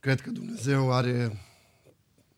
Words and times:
Cred 0.00 0.20
că 0.20 0.30
Dumnezeu 0.30 0.92
are 0.92 1.40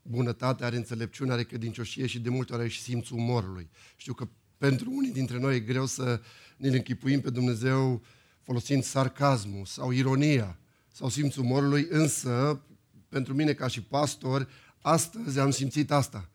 bunătate, 0.02 0.64
are 0.64 0.76
înțelepciune, 0.76 1.32
are 1.32 1.42
credincioșie 1.42 2.06
și 2.06 2.20
de 2.20 2.28
multe 2.28 2.52
ori 2.52 2.60
are 2.60 2.70
și 2.70 2.80
simțul 2.80 3.16
umorului. 3.16 3.70
Știu 3.96 4.12
că 4.12 4.28
pentru 4.58 4.90
unii 4.90 5.12
dintre 5.12 5.38
noi 5.38 5.56
e 5.56 5.60
greu 5.60 5.86
să 5.86 6.20
ne 6.56 6.68
închipuim 6.68 7.20
pe 7.20 7.30
Dumnezeu 7.30 8.02
folosind 8.40 8.82
sarcasmul 8.82 9.64
sau 9.64 9.90
ironia 9.90 10.58
sau 10.92 11.08
simțul 11.08 11.42
umorului, 11.42 11.86
însă, 11.90 12.62
pentru 13.08 13.34
mine 13.34 13.52
ca 13.52 13.66
și 13.66 13.82
pastor, 13.82 14.48
astăzi 14.80 15.38
am 15.38 15.50
simțit 15.50 15.90
asta. 15.90 16.30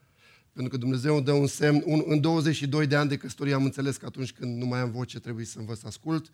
Pentru 0.53 0.71
că 0.71 0.77
Dumnezeu 0.77 1.15
îmi 1.15 1.25
dă 1.25 1.31
un 1.31 1.47
semn. 1.47 1.83
Un, 1.85 2.03
în 2.05 2.21
22 2.21 2.87
de 2.87 2.95
ani 2.95 3.09
de 3.09 3.17
căsătorie 3.17 3.53
am 3.53 3.63
înțeles 3.63 3.97
că 3.97 4.05
atunci 4.05 4.31
când 4.31 4.57
nu 4.57 4.65
mai 4.65 4.79
am 4.79 4.91
voce 4.91 5.19
trebuie 5.19 5.45
să 5.45 5.59
învăț 5.59 5.79
să 5.79 5.87
ascult. 5.87 6.29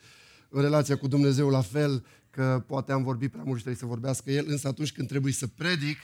În 0.49 0.61
relația 0.61 0.97
cu 0.97 1.07
Dumnezeu 1.07 1.49
la 1.49 1.61
fel, 1.61 2.05
că 2.33 2.63
poate 2.67 2.91
am 2.91 3.03
vorbit 3.03 3.31
prea 3.31 3.43
mult 3.43 3.57
și 3.57 3.63
trebuie 3.63 3.81
să 3.83 3.85
vorbească 3.85 4.31
El, 4.31 4.45
însă 4.47 4.67
atunci 4.67 4.91
când 4.91 5.07
trebuie 5.07 5.33
să 5.33 5.47
predic, 5.47 5.97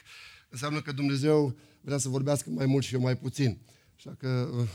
înseamnă 0.49 0.81
că 0.81 0.91
Dumnezeu 0.91 1.57
vrea 1.81 1.97
să 1.97 2.09
vorbească 2.09 2.49
mai 2.49 2.65
mult 2.65 2.83
și 2.83 2.93
eu 2.93 3.01
mai 3.01 3.17
puțin. 3.17 3.57
Așa 3.95 4.15
că 4.17 4.49
uh, 4.53 4.67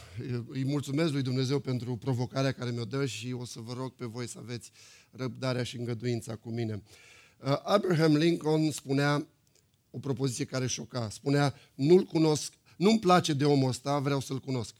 îi 0.48 0.64
mulțumesc 0.64 1.12
lui 1.12 1.22
Dumnezeu 1.22 1.58
pentru 1.58 1.96
provocarea 1.96 2.52
care 2.52 2.70
mi-o 2.70 2.84
dă 2.84 3.06
și 3.06 3.32
o 3.32 3.44
să 3.44 3.60
vă 3.60 3.72
rog 3.72 3.94
pe 3.94 4.04
voi 4.04 4.28
să 4.28 4.38
aveți 4.38 4.70
răbdarea 5.10 5.62
și 5.62 5.76
îngăduința 5.76 6.36
cu 6.36 6.50
mine. 6.50 6.82
Uh, 7.38 7.60
Abraham 7.62 8.16
Lincoln 8.16 8.70
spunea 8.70 9.26
o 9.90 9.98
propoziție 9.98 10.44
care 10.44 10.66
șoca. 10.66 11.08
Spunea, 11.10 11.54
nu-l 11.74 12.02
cunosc, 12.02 12.52
nu-mi 12.76 12.98
place 12.98 13.32
de 13.32 13.44
omul 13.44 13.68
ăsta, 13.68 13.98
vreau 13.98 14.20
să-l 14.20 14.40
cunosc. 14.40 14.74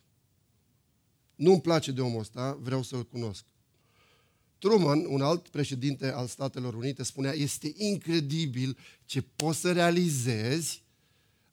Nu-mi 1.34 1.60
place 1.60 1.92
de 1.92 2.00
omul 2.00 2.20
ăsta, 2.20 2.58
vreau 2.60 2.82
să-l 2.82 3.06
cunosc. 3.06 3.44
Truman, 4.58 5.04
un 5.04 5.20
alt 5.20 5.48
președinte 5.48 6.12
al 6.12 6.26
Statelor 6.26 6.74
Unite, 6.74 7.02
spunea, 7.02 7.32
este 7.32 7.72
incredibil 7.76 8.78
ce 9.04 9.22
poți 9.22 9.60
să 9.60 9.72
realizezi 9.72 10.82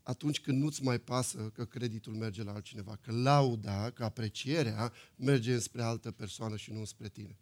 atunci 0.03 0.39
când 0.39 0.61
nu-ți 0.61 0.83
mai 0.83 0.99
pasă 0.99 1.51
că 1.53 1.65
creditul 1.65 2.13
merge 2.13 2.43
la 2.43 2.53
altcineva, 2.53 2.99
că 3.01 3.11
lauda, 3.11 3.89
că 3.89 4.03
aprecierea 4.03 4.93
merge 5.15 5.59
spre 5.59 5.81
altă 5.81 6.11
persoană 6.11 6.55
și 6.55 6.71
nu 6.71 6.85
spre 6.85 7.09
tine. 7.09 7.37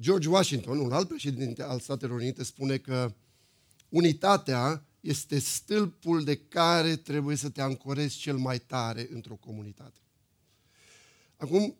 George 0.00 0.28
Washington, 0.28 0.78
un 0.78 0.92
alt 0.92 1.08
președinte 1.08 1.62
al 1.62 1.80
Statelor 1.80 2.16
Unite, 2.16 2.44
spune 2.44 2.76
că 2.76 3.14
unitatea 3.88 4.84
este 5.00 5.38
stâlpul 5.38 6.24
de 6.24 6.36
care 6.36 6.96
trebuie 6.96 7.36
să 7.36 7.48
te 7.48 7.60
ancorezi 7.60 8.16
cel 8.16 8.36
mai 8.36 8.58
tare 8.58 9.08
într-o 9.12 9.34
comunitate. 9.34 10.00
Acum, 11.36 11.76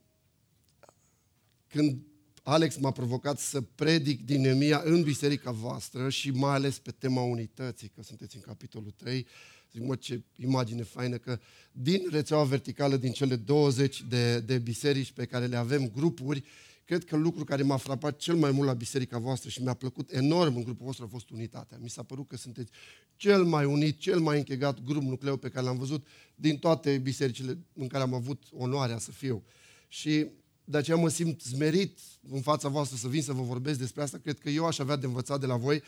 când 1.68 2.02
Alex 2.48 2.76
m-a 2.76 2.90
provocat 2.90 3.38
să 3.38 3.60
predic 3.60 4.24
din 4.24 4.40
Nemia 4.40 4.82
în 4.84 5.02
biserica 5.02 5.50
voastră 5.50 6.08
și 6.08 6.30
mai 6.30 6.54
ales 6.54 6.78
pe 6.78 6.90
tema 6.90 7.22
unității, 7.22 7.88
că 7.88 8.02
sunteți 8.02 8.36
în 8.36 8.42
capitolul 8.42 8.90
3. 8.90 9.26
Zic, 9.72 9.82
mă, 9.82 9.96
ce 9.96 10.22
imagine 10.36 10.82
faină 10.82 11.16
că 11.16 11.38
din 11.72 12.02
rețeaua 12.10 12.44
verticală, 12.44 12.96
din 12.96 13.12
cele 13.12 13.36
20 13.36 14.02
de, 14.08 14.40
de 14.40 14.58
biserici 14.58 15.12
pe 15.12 15.24
care 15.24 15.46
le 15.46 15.56
avem, 15.56 15.90
grupuri, 15.94 16.44
cred 16.84 17.04
că 17.04 17.16
lucru 17.16 17.44
care 17.44 17.62
m-a 17.62 17.76
frapat 17.76 18.16
cel 18.16 18.34
mai 18.34 18.50
mult 18.50 18.66
la 18.66 18.74
biserica 18.74 19.18
voastră 19.18 19.48
și 19.48 19.62
mi-a 19.62 19.74
plăcut 19.74 20.12
enorm 20.12 20.56
în 20.56 20.62
grupul 20.62 20.86
vostru 20.86 21.04
a 21.04 21.08
fost 21.08 21.30
unitatea. 21.30 21.78
Mi 21.80 21.90
s-a 21.90 22.02
părut 22.02 22.28
că 22.28 22.36
sunteți 22.36 22.70
cel 23.16 23.44
mai 23.44 23.64
unit, 23.64 23.98
cel 23.98 24.20
mai 24.20 24.38
închegat 24.38 24.84
grup 24.84 25.02
nucleu 25.02 25.36
pe 25.36 25.48
care 25.48 25.64
l-am 25.64 25.78
văzut 25.78 26.06
din 26.34 26.56
toate 26.56 26.98
bisericile 26.98 27.58
în 27.72 27.86
care 27.86 28.02
am 28.02 28.14
avut 28.14 28.42
onoarea 28.52 28.98
să 28.98 29.10
fiu. 29.10 29.44
Și 29.88 30.26
de 30.68 30.76
aceea 30.76 30.96
mă 30.96 31.08
simt 31.08 31.42
zmerit 31.42 31.98
în 32.30 32.40
fața 32.40 32.68
voastră 32.68 32.96
să 32.96 33.08
vin 33.08 33.22
să 33.22 33.32
vă 33.32 33.42
vorbesc 33.42 33.78
despre 33.78 34.02
asta. 34.02 34.18
Cred 34.18 34.38
că 34.38 34.50
eu 34.50 34.66
aș 34.66 34.78
avea 34.78 34.96
de 34.96 35.06
învățat 35.06 35.40
de 35.40 35.46
la 35.46 35.56
voi. 35.56 35.82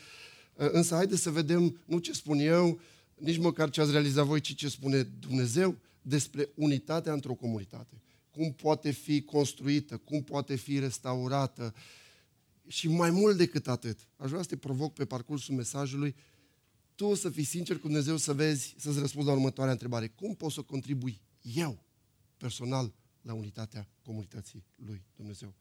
Însă 0.55 0.95
haideți 0.95 1.21
să 1.21 1.29
vedem 1.29 1.79
nu 1.85 1.97
ce 1.97 2.13
spun 2.13 2.39
eu, 2.39 2.79
nici 3.15 3.37
măcar 3.37 3.69
ce 3.69 3.81
ați 3.81 3.91
realizat 3.91 4.25
voi, 4.25 4.39
ci 4.39 4.55
ce 4.55 4.69
spune 4.69 5.01
Dumnezeu 5.01 5.77
despre 6.01 6.49
unitatea 6.55 7.13
într-o 7.13 7.33
comunitate. 7.33 8.01
Cum 8.31 8.53
poate 8.53 8.91
fi 8.91 9.21
construită, 9.21 9.97
cum 9.97 10.23
poate 10.23 10.55
fi 10.55 10.79
restaurată. 10.79 11.73
Și 12.67 12.87
mai 12.87 13.09
mult 13.09 13.37
decât 13.37 13.67
atât, 13.67 13.99
aș 14.15 14.29
vrea 14.29 14.41
să 14.41 14.47
te 14.47 14.57
provoc 14.57 14.93
pe 14.93 15.05
parcursul 15.05 15.55
mesajului, 15.55 16.15
tu 16.95 17.13
să 17.15 17.29
fii 17.29 17.43
sincer 17.43 17.75
cu 17.75 17.87
Dumnezeu 17.87 18.17
să 18.17 18.33
vezi, 18.33 18.75
să-ți 18.77 18.99
răspunzi 18.99 19.27
la 19.27 19.33
următoarea 19.33 19.73
întrebare. 19.73 20.07
Cum 20.07 20.35
pot 20.35 20.51
să 20.51 20.61
contribui 20.61 21.21
eu, 21.41 21.83
personal, 22.37 22.93
la 23.21 23.33
unitatea 23.33 23.87
comunității 24.03 24.63
lui 24.75 25.01
Dumnezeu. 25.15 25.53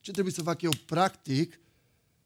Ce 0.00 0.10
trebuie 0.10 0.34
să 0.34 0.42
fac 0.42 0.62
eu 0.62 0.72
practic? 0.86 1.60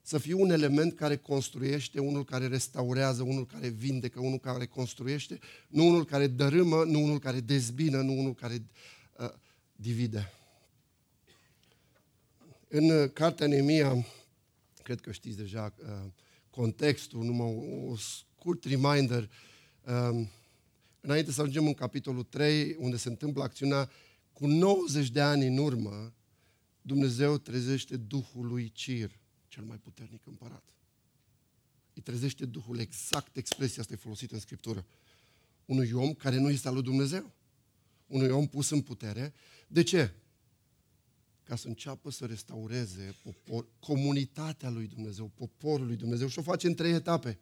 Să 0.02 0.18
fiu 0.18 0.40
un 0.40 0.50
element 0.50 0.94
care 0.96 1.16
construiește, 1.16 2.00
unul 2.00 2.24
care 2.24 2.46
restaurează, 2.46 3.22
unul 3.22 3.46
care 3.46 3.68
vindecă, 3.68 4.20
unul 4.20 4.38
care 4.38 4.66
construiește, 4.66 5.38
nu 5.68 5.86
unul 5.86 6.04
care 6.04 6.26
dărâmă, 6.26 6.84
nu 6.84 7.02
unul 7.02 7.18
care 7.18 7.40
dezbină, 7.40 8.00
nu 8.00 8.18
unul 8.18 8.34
care 8.34 8.62
uh, 9.18 9.30
divide. 9.72 10.32
În 12.68 12.90
uh, 12.90 13.10
cartea 13.12 13.46
Nemia, 13.46 14.06
cred 14.82 15.00
că 15.00 15.12
știți 15.12 15.36
deja 15.36 15.74
uh, 15.78 16.10
contextul, 16.50 17.24
numai 17.24 17.54
un 17.88 17.96
scurt 17.96 18.64
reminder, 18.64 19.30
uh, 19.84 20.26
înainte 21.00 21.32
să 21.32 21.40
ajungem 21.40 21.66
în 21.66 21.74
capitolul 21.74 22.22
3, 22.22 22.76
unde 22.78 22.96
se 22.96 23.08
întâmplă 23.08 23.42
acțiunea 23.42 23.90
cu 24.40 24.46
90 24.46 25.08
de 25.08 25.20
ani 25.20 25.46
în 25.46 25.56
urmă, 25.56 26.14
Dumnezeu 26.82 27.38
trezește 27.38 27.96
Duhul 27.96 28.46
lui 28.46 28.70
Cir, 28.72 29.18
cel 29.48 29.64
mai 29.64 29.76
puternic 29.76 30.26
împărat. 30.26 30.64
Îi 31.94 32.02
trezește 32.02 32.46
Duhul, 32.46 32.78
exact 32.78 33.36
expresia 33.36 33.82
asta 33.82 33.94
e 33.94 33.96
folosită 33.96 34.34
în 34.34 34.40
Scriptură. 34.40 34.86
Unui 35.64 35.92
om 35.92 36.12
care 36.12 36.38
nu 36.38 36.50
este 36.50 36.68
al 36.68 36.74
lui 36.74 36.82
Dumnezeu. 36.82 37.32
Unui 38.06 38.28
om 38.28 38.46
pus 38.46 38.70
în 38.70 38.80
putere. 38.80 39.32
De 39.68 39.82
ce? 39.82 40.14
Ca 41.42 41.56
să 41.56 41.68
înceapă 41.68 42.10
să 42.10 42.26
restaureze 42.26 43.14
popor, 43.22 43.66
comunitatea 43.78 44.70
lui 44.70 44.86
Dumnezeu, 44.86 45.30
poporul 45.34 45.86
lui 45.86 45.96
Dumnezeu 45.96 46.28
și 46.28 46.38
o 46.38 46.42
face 46.42 46.66
în 46.66 46.74
trei 46.74 46.92
etape. 46.92 47.38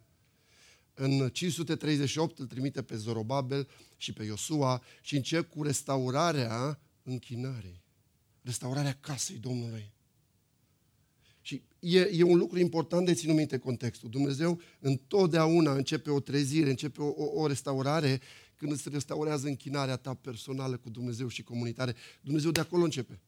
În 0.95 1.29
538 1.29 2.39
îl 2.39 2.47
trimite 2.47 2.83
pe 2.83 2.97
Zorobabel 2.97 3.69
și 3.97 4.13
pe 4.13 4.25
Iosua 4.25 4.83
și 5.03 5.17
încep 5.17 5.51
cu 5.51 5.63
restaurarea 5.63 6.81
închinării, 7.09 7.83
restaurarea 8.43 8.99
casei 9.01 9.37
Domnului. 9.37 9.93
Și 11.41 11.63
e, 11.81 12.01
e 12.01 12.23
un 12.23 12.39
lucru 12.39 12.59
important 12.59 13.07
de 13.07 13.15
ținut 13.15 13.37
minte 13.37 13.59
contextul. 13.59 14.11
Dumnezeu 14.11 14.61
întotdeauna 14.81 15.73
începe 15.73 16.11
o 16.11 16.21
trezire, 16.21 16.71
începe 16.71 17.01
o, 17.01 17.07
o, 17.07 17.41
o 17.41 17.47
restaurare 17.47 18.21
când 18.57 18.73
îți 18.73 18.89
restaurează 18.89 19.47
închinarea 19.47 19.97
ta 19.97 20.15
personală 20.15 20.77
cu 20.77 20.91
Dumnezeu 20.91 21.29
și 21.29 21.43
comunitare. 21.43 21.95
Dumnezeu 22.21 22.51
de 22.51 22.61
acolo 22.61 22.85
începe. 22.85 23.21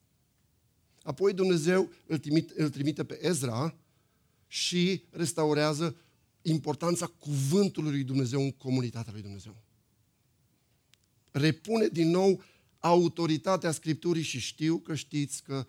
Apoi 1.03 1.33
Dumnezeu 1.33 1.91
îl 2.07 2.19
trimite, 2.19 2.53
îl 2.57 2.71
trimite 2.71 3.05
pe 3.05 3.27
Ezra 3.27 3.75
și 4.47 5.05
restaurează 5.11 5.97
importanța 6.43 7.07
cuvântului 7.07 7.91
lui 7.91 8.05
Dumnezeu 8.05 8.41
în 8.43 8.51
comunitatea 8.51 9.13
lui 9.13 9.23
Dumnezeu. 9.23 9.57
Repune 11.31 11.87
din 11.87 12.11
nou 12.11 12.43
autoritatea 12.81 13.71
Scripturii 13.71 14.23
și 14.23 14.39
știu 14.39 14.79
că 14.79 14.95
știți 14.95 15.43
că 15.43 15.67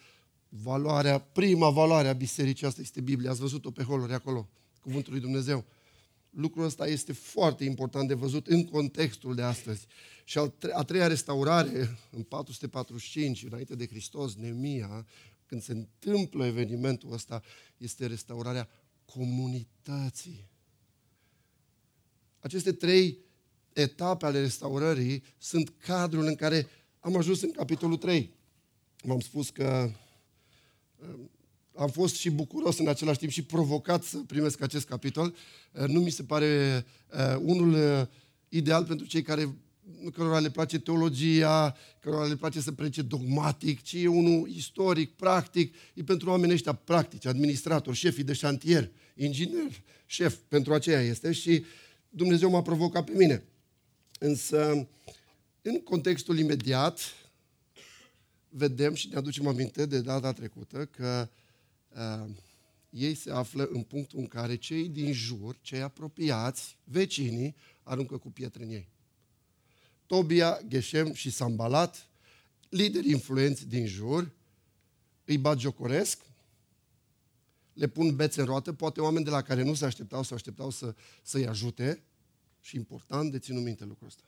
valoarea, 0.50 1.20
prima 1.20 1.70
valoare 1.70 2.08
a 2.08 2.14
bisericii 2.14 2.68
asta 2.68 2.82
este 2.82 3.02
Biblia. 3.02 3.30
Ați 3.30 3.40
văzut-o 3.40 3.72
pe 3.72 3.84
holuri 3.84 4.14
acolo, 4.14 4.50
cuvântul 4.82 5.12
lui 5.12 5.22
Dumnezeu. 5.22 5.66
Lucrul 6.30 6.64
ăsta 6.64 6.88
este 6.88 7.14
foarte 7.14 7.64
important 7.64 8.08
de 8.08 8.14
văzut 8.14 8.48
în 8.48 8.66
contextul 8.66 9.36
de 9.36 9.42
astăzi. 9.42 9.88
Și 10.24 10.38
a 10.74 10.84
treia 10.84 11.08
restaurare, 11.08 11.98
în 12.12 12.24
445, 12.24 13.44
înainte 13.44 13.76
de 13.76 13.88
Hristos, 13.88 14.36
Nemia, 14.36 15.06
când 15.46 15.62
se 15.62 15.72
întâmplă 15.72 16.46
evenimentul 16.46 17.14
ăsta, 17.14 17.42
este 17.78 18.06
restaurarea 18.06 18.70
comunității. 19.06 20.50
Aceste 22.40 22.72
trei 22.72 23.18
etape 23.74 24.26
ale 24.26 24.40
restaurării 24.40 25.24
sunt 25.38 25.74
cadrul 25.78 26.26
în 26.26 26.36
care 26.36 26.68
am 27.02 27.18
ajuns 27.18 27.42
în 27.42 27.52
capitolul 27.52 27.98
3. 27.98 28.32
V-am 29.02 29.20
spus 29.20 29.50
că 29.50 29.92
uh, 30.96 31.20
am 31.76 31.90
fost 31.90 32.16
și 32.16 32.30
bucuros 32.30 32.78
în 32.78 32.88
același 32.88 33.20
timp 33.20 33.32
și 33.32 33.44
provocat 33.44 34.04
să 34.04 34.18
primesc 34.18 34.62
acest 34.62 34.88
capitol. 34.88 35.36
Uh, 35.72 35.88
nu 35.88 36.00
mi 36.00 36.10
se 36.10 36.24
pare 36.24 36.86
uh, 37.14 37.36
unul 37.42 38.10
ideal 38.50 38.86
pentru 38.86 39.06
cei 39.06 39.22
care 39.22 39.56
cărora 40.14 40.40
le 40.40 40.50
place 40.50 40.80
teologia, 40.80 41.76
cărora 42.00 42.26
le 42.26 42.36
place 42.36 42.62
să 42.62 42.72
prece 42.72 43.02
dogmatic, 43.02 43.82
ci 43.82 43.94
e 43.94 44.08
unul 44.08 44.50
istoric, 44.50 45.12
practic, 45.12 45.76
e 45.94 46.04
pentru 46.04 46.30
oamenii 46.30 46.54
ăștia 46.54 46.74
practici, 46.74 47.26
administratori, 47.26 47.98
șefii 47.98 48.24
de 48.24 48.34
șantier, 48.34 48.92
inginer, 49.16 49.84
șef, 50.06 50.36
pentru 50.48 50.74
aceea 50.74 51.02
este 51.02 51.32
și 51.32 51.66
Dumnezeu 52.10 52.50
m-a 52.50 52.62
provocat 52.62 53.04
pe 53.04 53.12
mine. 53.18 53.44
Însă, 54.20 54.88
în 55.62 55.82
contextul 55.82 56.40
imediat, 56.40 57.00
vedem 58.50 58.94
și 58.94 59.08
ne 59.08 59.16
aducem 59.16 59.48
aminte 59.48 59.86
de 59.86 60.02
data 60.02 60.34
trecută 60.34 60.86
că 60.86 61.30
uh, 61.90 62.30
ei 62.90 63.16
se 63.16 63.32
află 63.32 63.70
în 63.72 63.84
punctul 63.84 64.20
în 64.20 64.28
care 64.28 64.56
cei 64.56 64.90
din 64.90 65.14
jur, 65.14 65.58
cei 65.62 65.82
apropiați, 65.82 66.78
vecinii, 66.84 67.56
aruncă 67.84 68.18
cu 68.18 68.32
pietre 68.32 68.64
în 68.64 68.70
ei. 68.70 68.90
Tobia, 70.06 70.60
Geshem 70.68 71.14
și 71.14 71.30
Sambalat, 71.30 72.10
lideri 72.70 73.10
influenți 73.10 73.68
din 73.68 73.86
jur, 73.86 74.32
îi 75.26 75.38
bat 75.38 75.60
jocoresc, 75.60 76.22
le 77.74 77.88
pun 77.88 78.16
bețe 78.16 78.40
în 78.40 78.46
roată, 78.46 78.74
poate 78.74 79.02
oameni 79.02 79.26
de 79.26 79.30
la 79.30 79.42
care 79.42 79.64
nu 79.64 79.74
se 79.74 79.86
așteptau, 79.86 80.24
se 80.24 80.34
așteptau 80.34 80.70
să, 80.70 80.96
să-i 81.24 81.48
ajute 81.48 82.04
și 82.60 82.76
important 82.76 83.32
de 83.32 83.40
ținut 83.40 83.64
minte 83.64 83.86
lucrul 83.86 84.08
ăsta. 84.08 84.24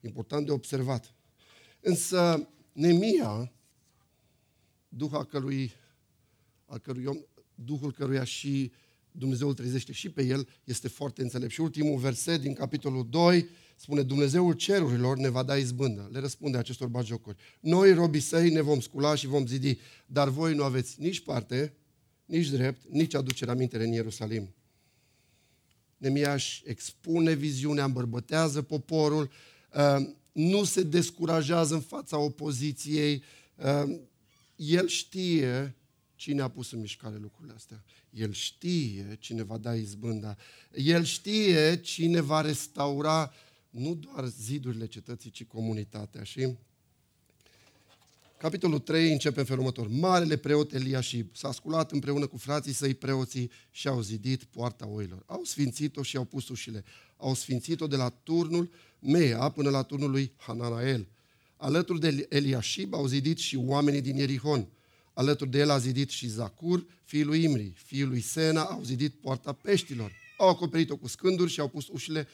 Important 0.00 0.46
de 0.46 0.52
observat. 0.52 1.14
Însă 1.80 2.48
Nemia, 2.72 3.52
Duhul 4.88 5.24
cărui, 5.24 5.72
al 6.66 6.78
cărui 6.78 7.04
om, 7.04 7.16
Duhul 7.54 7.92
căruia 7.92 8.24
și 8.24 8.72
Dumnezeu 9.10 9.48
îl 9.48 9.54
trezește 9.54 9.92
și 9.92 10.10
pe 10.10 10.22
el, 10.22 10.48
este 10.64 10.88
foarte 10.88 11.22
înțelept. 11.22 11.52
Și 11.52 11.60
ultimul 11.60 11.98
verset 11.98 12.40
din 12.40 12.52
capitolul 12.52 13.06
2 13.10 13.48
spune, 13.76 14.02
Dumnezeul 14.02 14.52
cerurilor 14.52 15.16
ne 15.16 15.28
va 15.28 15.42
da 15.42 15.56
izbândă. 15.56 16.08
Le 16.12 16.18
răspunde 16.18 16.58
acestor 16.58 16.88
bagiocuri. 16.88 17.36
Noi, 17.60 17.92
robii 17.92 18.20
săi, 18.20 18.50
ne 18.50 18.60
vom 18.60 18.80
scula 18.80 19.14
și 19.14 19.26
vom 19.26 19.46
zidi, 19.46 19.78
dar 20.06 20.28
voi 20.28 20.54
nu 20.54 20.62
aveți 20.62 21.00
nici 21.00 21.20
parte, 21.20 21.74
nici 22.24 22.48
drept, 22.48 22.88
nici 22.88 23.14
aducerea 23.14 23.54
mintele 23.54 23.84
în 23.84 23.92
Ierusalim. 23.92 24.54
Nemia 25.96 26.32
își 26.32 26.62
expune 26.66 27.32
viziunea, 27.32 27.84
îmbărbătează 27.84 28.62
poporul, 28.62 29.22
uh, 29.22 29.55
nu 30.32 30.64
se 30.64 30.82
descurajează 30.82 31.74
în 31.74 31.80
fața 31.80 32.18
opoziției, 32.18 33.22
uh, 33.56 33.98
el 34.56 34.86
știe 34.86 35.76
cine 36.14 36.42
a 36.42 36.48
pus 36.48 36.72
în 36.72 36.80
mișcare 36.80 37.18
lucrurile 37.20 37.54
astea. 37.56 37.84
El 38.10 38.32
știe 38.32 39.16
cine 39.20 39.42
va 39.42 39.58
da 39.58 39.74
izbânda. 39.74 40.36
El 40.74 41.04
știe 41.04 41.80
cine 41.80 42.20
va 42.20 42.40
restaura 42.40 43.32
nu 43.70 43.94
doar 43.94 44.26
zidurile 44.26 44.86
cetății, 44.86 45.30
ci 45.30 45.44
comunitatea. 45.44 46.22
Și 46.22 46.54
capitolul 48.38 48.78
3 48.78 49.12
începe 49.12 49.38
în 49.38 49.44
felul 49.44 49.60
următor. 49.60 49.88
Marele 49.88 50.36
preot 50.36 50.72
Eliashib 50.72 51.36
s-a 51.36 51.52
sculat 51.52 51.92
împreună 51.92 52.26
cu 52.26 52.36
frații 52.36 52.72
săi 52.72 52.94
preoții 52.94 53.50
și 53.70 53.88
au 53.88 54.00
zidit 54.00 54.44
poarta 54.44 54.86
oilor. 54.86 55.22
Au 55.26 55.44
sfințit-o 55.44 56.02
și 56.02 56.16
au 56.16 56.24
pus 56.24 56.48
ușile. 56.48 56.84
Au 57.16 57.34
sfințit-o 57.34 57.86
de 57.86 57.96
la 57.96 58.08
turnul 58.08 58.70
Mea 58.98 59.48
până 59.48 59.70
la 59.70 59.82
turnul 59.82 60.10
lui 60.10 60.32
Hananael. 60.36 61.08
Alături 61.56 62.00
de 62.00 62.26
Eliashib 62.28 62.94
au 62.94 63.06
zidit 63.06 63.38
și 63.38 63.56
oamenii 63.56 64.00
din 64.00 64.16
Ierihon. 64.16 64.68
Alături 65.12 65.50
de 65.50 65.58
el 65.58 65.70
a 65.70 65.78
zidit 65.78 66.10
și 66.10 66.28
Zacur, 66.28 66.86
fiul 67.04 67.26
lui 67.26 67.42
Imri, 67.42 67.72
fiul 67.76 68.08
lui 68.08 68.20
Sena, 68.20 68.62
au 68.62 68.82
zidit 68.82 69.14
poarta 69.14 69.52
peștilor. 69.52 70.12
Au 70.38 70.48
acoperit-o 70.48 70.96
cu 70.96 71.08
scânduri 71.08 71.50
și 71.50 71.60
au 71.60 71.68
pus 71.68 71.88
ușile 71.88 72.28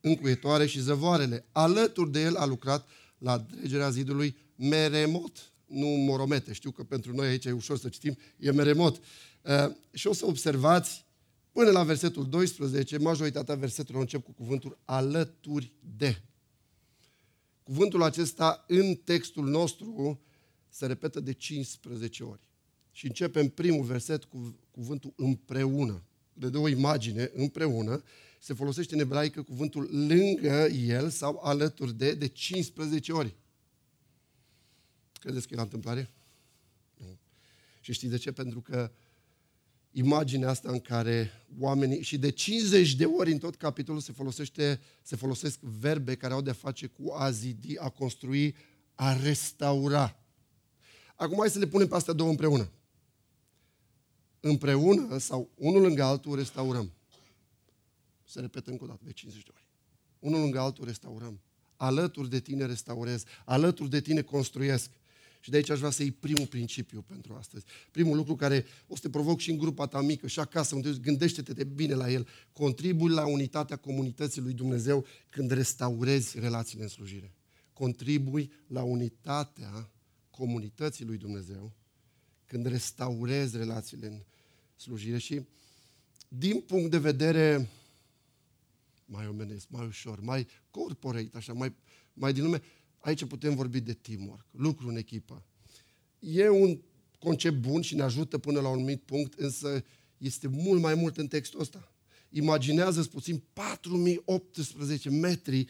încuietoare 0.00 0.66
și 0.66 0.80
zăvoarele. 0.80 1.44
Alături 1.52 2.12
de 2.12 2.20
el 2.20 2.36
a 2.36 2.44
lucrat 2.44 2.88
la 3.18 3.38
dregerea 3.38 3.90
zidului 3.90 4.36
Meremot, 4.56 5.52
nu 5.66 5.86
Moromete. 5.86 6.52
Știu 6.52 6.70
că 6.70 6.82
pentru 6.82 7.14
noi 7.14 7.26
aici 7.26 7.44
e 7.44 7.52
ușor 7.52 7.78
să 7.78 7.88
citim, 7.88 8.16
e 8.38 8.50
Meremot. 8.50 8.96
Uh, 9.42 9.74
și 9.92 10.06
o 10.06 10.12
să 10.12 10.26
observați, 10.26 11.04
până 11.52 11.70
la 11.70 11.82
versetul 11.82 12.28
12, 12.28 12.98
majoritatea 12.98 13.54
versetelor 13.54 14.00
încep 14.00 14.24
cu 14.24 14.32
cuvântul 14.32 14.78
alături 14.84 15.72
de. 15.96 16.22
Cuvântul 17.62 18.02
acesta 18.02 18.64
în 18.68 18.94
textul 18.94 19.48
nostru 19.48 20.20
se 20.68 20.86
repetă 20.86 21.20
de 21.20 21.32
15 21.32 22.22
ori. 22.22 22.48
Și 22.90 23.06
începem 23.06 23.48
primul 23.48 23.84
verset 23.84 24.24
cu 24.24 24.58
cuvântul 24.70 25.12
împreună. 25.16 26.02
De 26.32 26.48
două 26.48 26.68
imagine, 26.68 27.30
împreună, 27.34 28.02
se 28.40 28.54
folosește 28.54 28.94
în 28.94 29.00
ebraică 29.00 29.42
cuvântul 29.42 30.06
lângă 30.06 30.66
el 30.66 31.10
sau 31.10 31.40
alături 31.42 31.94
de, 31.94 32.14
de 32.14 32.26
15 32.26 33.12
ori. 33.12 33.36
Credeți 35.12 35.46
că 35.46 35.52
e 35.52 35.56
la 35.56 35.62
întâmplare? 35.62 36.10
Nu. 36.96 37.18
Și 37.80 37.92
știți 37.92 38.10
de 38.10 38.18
ce? 38.18 38.32
Pentru 38.32 38.60
că 38.60 38.90
imaginea 39.92 40.48
asta 40.48 40.70
în 40.70 40.80
care 40.80 41.30
oamenii, 41.58 42.02
și 42.02 42.18
de 42.18 42.30
50 42.30 42.94
de 42.94 43.04
ori 43.04 43.32
în 43.32 43.38
tot 43.38 43.56
capitolul 43.56 44.00
se, 44.00 44.12
folosește, 44.12 44.80
se 45.02 45.16
folosesc 45.16 45.60
verbe 45.60 46.14
care 46.14 46.32
au 46.32 46.42
de-a 46.42 46.52
face 46.52 46.86
cu 46.86 47.12
a 47.12 47.30
zidi, 47.30 47.78
a 47.78 47.88
construi, 47.88 48.54
a 48.94 49.22
restaura. 49.22 50.16
Acum 51.16 51.36
hai 51.38 51.50
să 51.50 51.58
le 51.58 51.66
punem 51.66 51.88
pe 51.88 51.94
astea 51.94 52.12
două 52.12 52.30
împreună. 52.30 52.70
Împreună 54.40 55.18
sau 55.18 55.50
unul 55.54 55.80
lângă 55.80 56.02
altul 56.02 56.36
restaurăm. 56.36 56.92
Se 58.24 58.40
repetă 58.40 58.70
încă 58.70 58.84
o 58.84 58.86
dată 58.86 59.00
de 59.04 59.12
50 59.12 59.42
de 59.42 59.50
ori. 59.54 59.66
Unul 60.18 60.40
lângă 60.40 60.60
altul 60.60 60.84
restaurăm. 60.84 61.40
Alături 61.76 62.30
de 62.30 62.40
tine 62.40 62.66
restaurez. 62.66 63.24
Alături 63.44 63.90
de 63.90 64.00
tine 64.00 64.22
construiesc. 64.22 64.90
Și 65.44 65.50
de 65.50 65.56
aici 65.56 65.70
aș 65.70 65.78
vrea 65.78 65.90
să 65.90 66.02
iei 66.02 66.10
primul 66.10 66.46
principiu 66.46 67.02
pentru 67.02 67.34
astăzi. 67.34 67.64
Primul 67.90 68.16
lucru 68.16 68.36
care 68.36 68.64
o 68.86 68.94
să 68.94 69.00
te 69.00 69.10
provoc 69.10 69.40
și 69.40 69.50
în 69.50 69.58
grupa 69.58 69.86
ta 69.86 70.00
mică 70.00 70.26
și 70.26 70.40
acasă, 70.40 70.74
unde 70.74 70.92
gândește-te 71.00 71.52
de 71.52 71.64
bine 71.64 71.94
la 71.94 72.10
el. 72.10 72.28
Contribui 72.52 73.10
la 73.10 73.26
unitatea 73.26 73.76
comunității 73.76 74.40
lui 74.40 74.52
Dumnezeu 74.52 75.06
când 75.28 75.50
restaurezi 75.50 76.38
relațiile 76.38 76.82
în 76.82 76.88
slujire. 76.88 77.34
Contribui 77.72 78.52
la 78.66 78.82
unitatea 78.82 79.90
comunității 80.30 81.04
lui 81.04 81.16
Dumnezeu 81.16 81.72
când 82.46 82.66
restaurezi 82.66 83.56
relațiile 83.56 84.06
în 84.06 84.22
slujire 84.76 85.18
și 85.18 85.40
din 86.28 86.60
punct 86.60 86.90
de 86.90 86.98
vedere 86.98 87.68
mai 89.04 89.26
omenesc, 89.26 89.66
mai 89.68 89.86
ușor, 89.86 90.20
mai 90.20 90.46
corporate, 90.70 91.36
așa, 91.36 91.52
mai, 91.52 91.74
mai 92.12 92.32
din 92.32 92.42
lume, 92.42 92.62
aici 93.02 93.24
putem 93.24 93.54
vorbi 93.54 93.80
de 93.80 93.92
teamwork, 93.92 94.46
lucru 94.50 94.88
în 94.88 94.96
echipă. 94.96 95.42
E 96.18 96.48
un 96.48 96.80
concept 97.18 97.56
bun 97.56 97.82
și 97.82 97.94
ne 97.94 98.02
ajută 98.02 98.38
până 98.38 98.60
la 98.60 98.68
un 98.68 98.74
anumit 98.74 99.02
punct, 99.02 99.38
însă 99.38 99.84
este 100.18 100.46
mult 100.46 100.80
mai 100.80 100.94
mult 100.94 101.16
în 101.16 101.26
textul 101.26 101.60
ăsta. 101.60 101.92
Imaginează-ți 102.30 103.10
puțin 103.10 103.42
4018 103.52 105.10
metri 105.10 105.68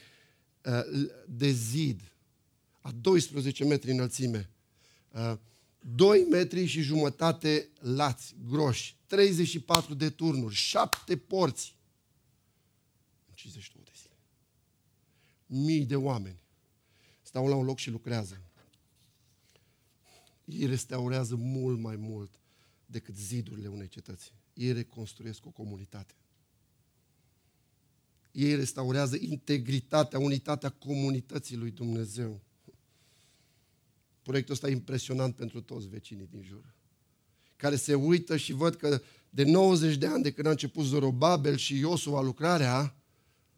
uh, 0.64 1.08
de 1.28 1.50
zid, 1.50 2.12
a 2.80 2.92
12 3.00 3.64
metri 3.64 3.90
înălțime, 3.90 4.50
uh, 5.10 5.34
2 5.94 6.26
metri 6.30 6.66
și 6.66 6.80
jumătate 6.80 7.68
lați, 7.80 8.34
groși, 8.48 8.96
34 9.06 9.94
de 9.94 10.10
turnuri, 10.10 10.54
7 10.54 11.16
porți, 11.16 11.74
52 13.34 13.82
de 13.84 13.92
zile. 13.94 14.16
Mii 15.46 15.84
de 15.84 15.96
oameni 15.96 16.41
stau 17.32 17.48
la 17.48 17.54
un 17.54 17.64
loc 17.64 17.78
și 17.78 17.90
lucrează. 17.90 18.40
Ei 20.44 20.66
restaurează 20.66 21.34
mult 21.34 21.78
mai 21.80 21.96
mult 21.96 22.40
decât 22.86 23.16
zidurile 23.16 23.68
unei 23.68 23.88
cetăți. 23.88 24.32
Ei 24.54 24.72
reconstruiesc 24.72 25.46
o 25.46 25.50
comunitate. 25.50 26.14
Ei 28.32 28.54
restaurează 28.54 29.16
integritatea, 29.20 30.18
unitatea 30.18 30.68
comunității 30.68 31.56
lui 31.56 31.70
Dumnezeu. 31.70 32.40
Proiectul 34.22 34.54
ăsta 34.54 34.68
e 34.68 34.72
impresionant 34.72 35.34
pentru 35.34 35.60
toți 35.60 35.88
vecinii 35.88 36.28
din 36.30 36.42
jur, 36.42 36.74
care 37.56 37.76
se 37.76 37.94
uită 37.94 38.36
și 38.36 38.52
văd 38.52 38.74
că 38.74 39.02
de 39.30 39.42
90 39.42 39.96
de 39.96 40.06
ani 40.06 40.22
de 40.22 40.32
când 40.32 40.46
a 40.46 40.50
început 40.50 40.84
Zorobabel 40.84 41.56
și 41.56 41.78
Iosua 41.78 42.20
lucrarea, 42.20 42.96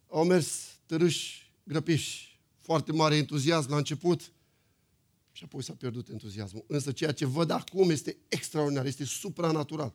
au 0.09 0.25
mers 0.25 0.79
târâși, 0.87 1.53
grăpiși, 1.65 2.34
foarte 2.65 2.93
mare 2.93 3.17
entuziasm 3.17 3.71
la 3.71 3.77
început 3.77 4.33
și 5.33 5.45
apoi 5.45 5.63
s-a 5.63 5.73
pierdut 5.73 6.09
entuziasmul. 6.09 6.65
Însă 6.67 6.93
ceea 6.93 7.13
ce 7.13 7.25
văd 7.25 7.51
acum 7.51 7.91
este 7.91 8.17
extraordinar, 8.29 8.87
este 8.87 9.05
supranatural. 9.05 9.95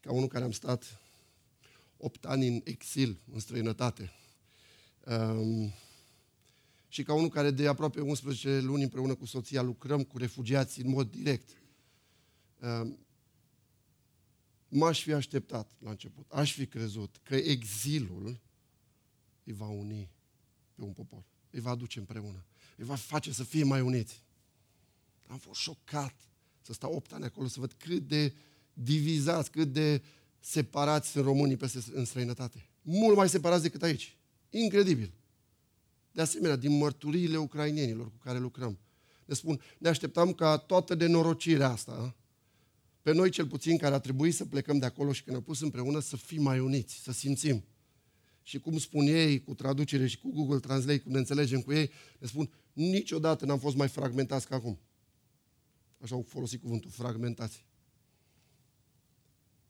Ca 0.00 0.12
unul 0.12 0.28
care 0.28 0.44
am 0.44 0.52
stat 0.52 1.00
8 1.96 2.24
ani 2.24 2.46
în 2.48 2.60
exil, 2.64 3.20
în 3.32 3.40
străinătate, 3.40 4.12
um, 5.06 5.72
și 6.88 7.02
ca 7.02 7.14
unul 7.14 7.28
care 7.28 7.50
de 7.50 7.66
aproape 7.66 8.00
11 8.00 8.60
luni 8.60 8.82
împreună 8.82 9.14
cu 9.14 9.26
soția 9.26 9.62
lucrăm 9.62 10.02
cu 10.02 10.18
refugiați 10.18 10.80
în 10.80 10.88
mod 10.90 11.10
direct, 11.10 11.50
um, 12.60 12.98
m-aș 14.68 15.02
fi 15.02 15.12
așteptat 15.12 15.70
la 15.78 15.90
început, 15.90 16.30
aș 16.30 16.52
fi 16.52 16.66
crezut 16.66 17.20
că 17.22 17.34
exilul 17.34 18.40
îi 19.50 19.56
va 19.56 19.68
uni 19.68 20.10
pe 20.74 20.84
un 20.84 20.92
popor, 20.92 21.24
îi 21.50 21.60
va 21.60 21.70
aduce 21.70 21.98
împreună, 21.98 22.44
îi 22.76 22.84
va 22.84 22.94
face 22.94 23.32
să 23.32 23.44
fie 23.44 23.64
mai 23.64 23.80
uniți. 23.80 24.22
Am 25.26 25.38
fost 25.38 25.60
șocat 25.60 26.14
să 26.60 26.72
stau 26.72 26.92
8 26.92 27.12
ani 27.12 27.24
acolo, 27.24 27.48
să 27.48 27.60
văd 27.60 27.72
cât 27.72 28.08
de 28.08 28.34
divizați, 28.72 29.50
cât 29.50 29.72
de 29.72 30.02
separați 30.40 31.08
sunt 31.08 31.24
românii 31.24 31.56
peste 31.56 31.78
în 31.92 32.04
străinătate. 32.04 32.68
Mult 32.82 33.16
mai 33.16 33.28
separați 33.28 33.62
decât 33.62 33.82
aici. 33.82 34.16
Incredibil. 34.50 35.12
De 36.12 36.20
asemenea, 36.20 36.56
din 36.56 36.76
mărturiile 36.76 37.36
ucrainienilor 37.36 38.10
cu 38.10 38.16
care 38.16 38.38
lucrăm, 38.38 38.78
Ne 39.24 39.34
spun, 39.34 39.60
ne 39.78 39.88
așteptam 39.88 40.32
ca 40.32 40.56
toată 40.56 40.94
nenorocirea 40.94 41.68
asta, 41.68 42.16
pe 43.02 43.12
noi 43.12 43.30
cel 43.30 43.46
puțin 43.46 43.76
care 43.76 43.94
a 43.94 43.98
trebuit 43.98 44.34
să 44.34 44.44
plecăm 44.44 44.78
de 44.78 44.86
acolo 44.86 45.12
și 45.12 45.22
când 45.22 45.36
ne-am 45.36 45.46
pus 45.46 45.60
împreună 45.60 46.00
să 46.00 46.16
fim 46.16 46.42
mai 46.42 46.58
uniți, 46.58 46.94
să 46.94 47.12
simțim. 47.12 47.64
Și 48.42 48.58
cum 48.58 48.78
spun 48.78 49.06
ei, 49.06 49.42
cu 49.42 49.54
traducere 49.54 50.06
și 50.06 50.18
cu 50.18 50.30
Google 50.30 50.58
Translate, 50.58 51.00
cum 51.00 51.12
ne 51.12 51.18
înțelegem 51.18 51.60
cu 51.60 51.72
ei, 51.72 51.90
ne 52.18 52.26
spun, 52.26 52.50
niciodată 52.72 53.44
n-am 53.44 53.58
fost 53.58 53.76
mai 53.76 53.88
fragmentați 53.88 54.46
ca 54.46 54.54
acum. 54.54 54.78
Așa 56.00 56.14
au 56.14 56.22
folosit 56.22 56.60
cuvântul, 56.60 56.90
fragmentați. 56.90 57.64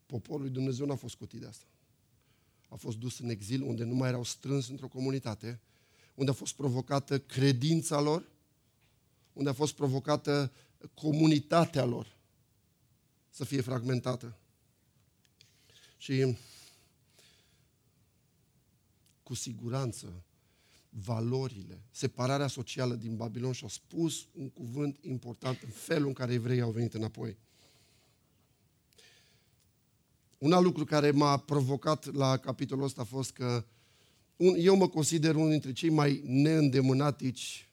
Poporul 0.05 0.41
lui 0.41 0.51
Dumnezeu 0.51 0.85
n-a 0.85 0.95
fost 0.95 1.13
scutit 1.13 1.39
de 1.39 1.45
asta. 1.47 1.65
A 2.69 2.75
fost 2.75 2.97
dus 2.97 3.19
în 3.19 3.29
exil 3.29 3.61
unde 3.61 3.83
nu 3.83 3.95
mai 3.95 4.09
erau 4.09 4.23
strâns 4.23 4.67
într-o 4.67 4.87
comunitate, 4.87 5.59
unde 6.15 6.31
a 6.31 6.33
fost 6.33 6.53
provocată 6.53 7.19
credința 7.19 7.99
lor, 7.99 8.31
unde 9.33 9.49
a 9.49 9.53
fost 9.53 9.73
provocată 9.73 10.51
comunitatea 10.93 11.85
lor 11.85 12.15
să 13.29 13.45
fie 13.45 13.61
fragmentată. 13.61 14.37
Și 15.97 16.35
cu 19.31 19.37
siguranță 19.37 20.23
valorile, 20.89 21.81
separarea 21.91 22.47
socială 22.47 22.95
din 22.95 23.15
Babilon 23.15 23.51
și 23.51 23.65
a 23.65 23.67
spus 23.67 24.27
un 24.31 24.49
cuvânt 24.49 24.97
important 25.01 25.61
în 25.61 25.69
felul 25.69 26.07
în 26.07 26.13
care 26.13 26.33
evreii 26.33 26.61
au 26.61 26.71
venit 26.71 26.93
înapoi. 26.93 27.37
Un 30.37 30.51
alt 30.51 30.63
lucru 30.63 30.83
care 30.83 31.11
m-a 31.11 31.37
provocat 31.37 32.13
la 32.13 32.37
capitolul 32.37 32.83
ăsta 32.83 33.01
a 33.01 33.03
fost 33.03 33.31
că 33.31 33.65
un, 34.35 34.55
eu 34.57 34.75
mă 34.75 34.87
consider 34.89 35.35
unul 35.35 35.49
dintre 35.49 35.71
cei 35.73 35.89
mai 35.89 36.21
neîndemânatici, 36.25 37.69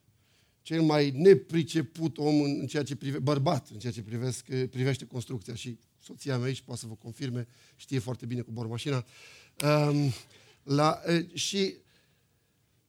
cel 0.63 0.83
mai 0.83 1.11
nepriceput 1.11 2.19
om 2.19 2.41
în, 2.41 2.59
în 2.61 2.67
ceea 2.67 2.83
ce 2.83 2.97
prive, 2.97 3.19
bărbat 3.19 3.69
în 3.69 3.79
ceea 3.79 3.93
ce 3.93 4.03
privesc, 4.03 4.45
privește 4.71 5.05
construcția 5.05 5.55
și 5.55 5.79
soția 5.99 6.37
mea 6.39 6.47
aici 6.47 6.61
poate 6.61 6.81
să 6.81 6.87
vă 6.87 6.95
confirme, 6.95 7.47
știe 7.77 7.99
foarte 7.99 8.27
bine 8.27 8.41
cu 8.41 8.51
bormașina. 8.51 9.05
Um, 9.65 10.13
la, 10.69 11.01
și 11.33 11.75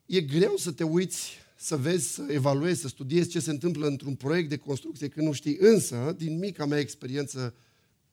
e 0.05 0.21
greu 0.21 0.55
să 0.55 0.71
te 0.71 0.83
uiți, 0.83 1.37
să 1.55 1.77
vezi, 1.77 2.13
să 2.13 2.25
evaluezi, 2.29 2.81
să 2.81 2.87
studiezi 2.87 3.29
ce 3.29 3.39
se 3.39 3.49
întâmplă 3.49 3.87
într-un 3.87 4.15
proiect 4.15 4.49
de 4.49 4.57
construcție 4.57 5.07
când 5.07 5.27
nu 5.27 5.33
știi. 5.33 5.57
Însă, 5.59 6.15
din 6.17 6.37
mica 6.37 6.65
mea 6.65 6.79
experiență 6.79 7.55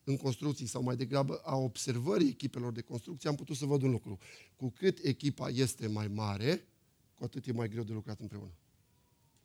în 0.04 0.16
construcții 0.16 0.66
sau 0.66 0.82
mai 0.82 0.96
degrabă 0.96 1.40
a 1.44 1.56
observării 1.56 2.28
echipelor 2.28 2.73
de 2.73 2.80
construcție, 2.80 3.28
am 3.28 3.35
putut 3.35 3.56
să 3.56 3.64
văd 3.64 3.82
un 3.82 3.90
lucru. 3.90 4.18
Cu 4.56 4.70
cât 4.70 4.99
echipa 5.02 5.49
este 5.49 5.87
mai 5.87 6.08
mare, 6.08 6.66
cu 7.14 7.25
atât 7.25 7.46
e 7.46 7.52
mai 7.52 7.68
greu 7.68 7.82
de 7.82 7.92
lucrat 7.92 8.20
împreună. 8.20 8.52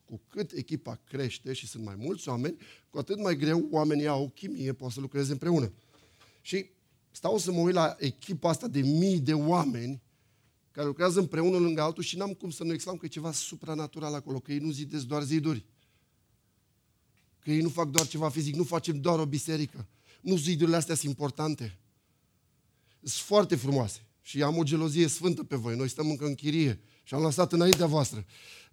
Cu 0.05 0.21
cât 0.27 0.51
echipa 0.51 1.01
crește 1.09 1.53
și 1.53 1.67
sunt 1.67 1.83
mai 1.83 1.95
mulți 1.97 2.29
oameni, 2.29 2.57
cu 2.89 2.97
atât 2.97 3.21
mai 3.21 3.35
greu 3.35 3.67
oamenii 3.71 4.07
au 4.07 4.29
chimie, 4.29 4.73
pot 4.73 4.91
să 4.91 4.99
lucreze 4.99 5.31
împreună. 5.31 5.71
Și 6.41 6.65
stau 7.11 7.37
să 7.37 7.51
mă 7.51 7.59
uit 7.59 7.73
la 7.73 7.95
echipa 7.99 8.49
asta 8.49 8.67
de 8.67 8.81
mii 8.81 9.19
de 9.19 9.33
oameni 9.33 10.01
care 10.71 10.87
lucrează 10.87 11.19
împreună 11.19 11.57
lângă 11.57 11.81
altul 11.81 12.03
și 12.03 12.17
n-am 12.17 12.33
cum 12.33 12.49
să 12.49 12.63
nu 12.63 12.73
exclam 12.73 12.97
că 12.97 13.05
e 13.05 13.09
ceva 13.09 13.31
supranatural 13.31 14.13
acolo, 14.13 14.39
că 14.39 14.51
ei 14.51 14.59
nu 14.59 14.71
zidesc 14.71 15.05
doar 15.05 15.23
ziduri. 15.23 15.65
Că 17.39 17.51
ei 17.51 17.61
nu 17.61 17.69
fac 17.69 17.89
doar 17.89 18.07
ceva 18.07 18.29
fizic, 18.29 18.55
nu 18.55 18.63
facem 18.63 19.01
doar 19.01 19.19
o 19.19 19.25
biserică. 19.25 19.87
Nu 20.21 20.35
zidurile 20.35 20.75
astea 20.75 20.95
sunt 20.95 21.09
importante. 21.09 21.77
Sunt 23.03 23.25
foarte 23.25 23.55
frumoase 23.55 24.05
și 24.21 24.43
am 24.43 24.57
o 24.57 24.63
gelozie 24.63 25.07
sfântă 25.07 25.43
pe 25.43 25.55
voi. 25.55 25.75
Noi 25.75 25.89
stăm 25.89 26.09
încă 26.09 26.25
în 26.25 26.35
chirie 26.35 26.79
și 27.03 27.13
am 27.13 27.21
lăsat 27.21 27.53
înaintea 27.53 27.85
voastră. 27.85 28.25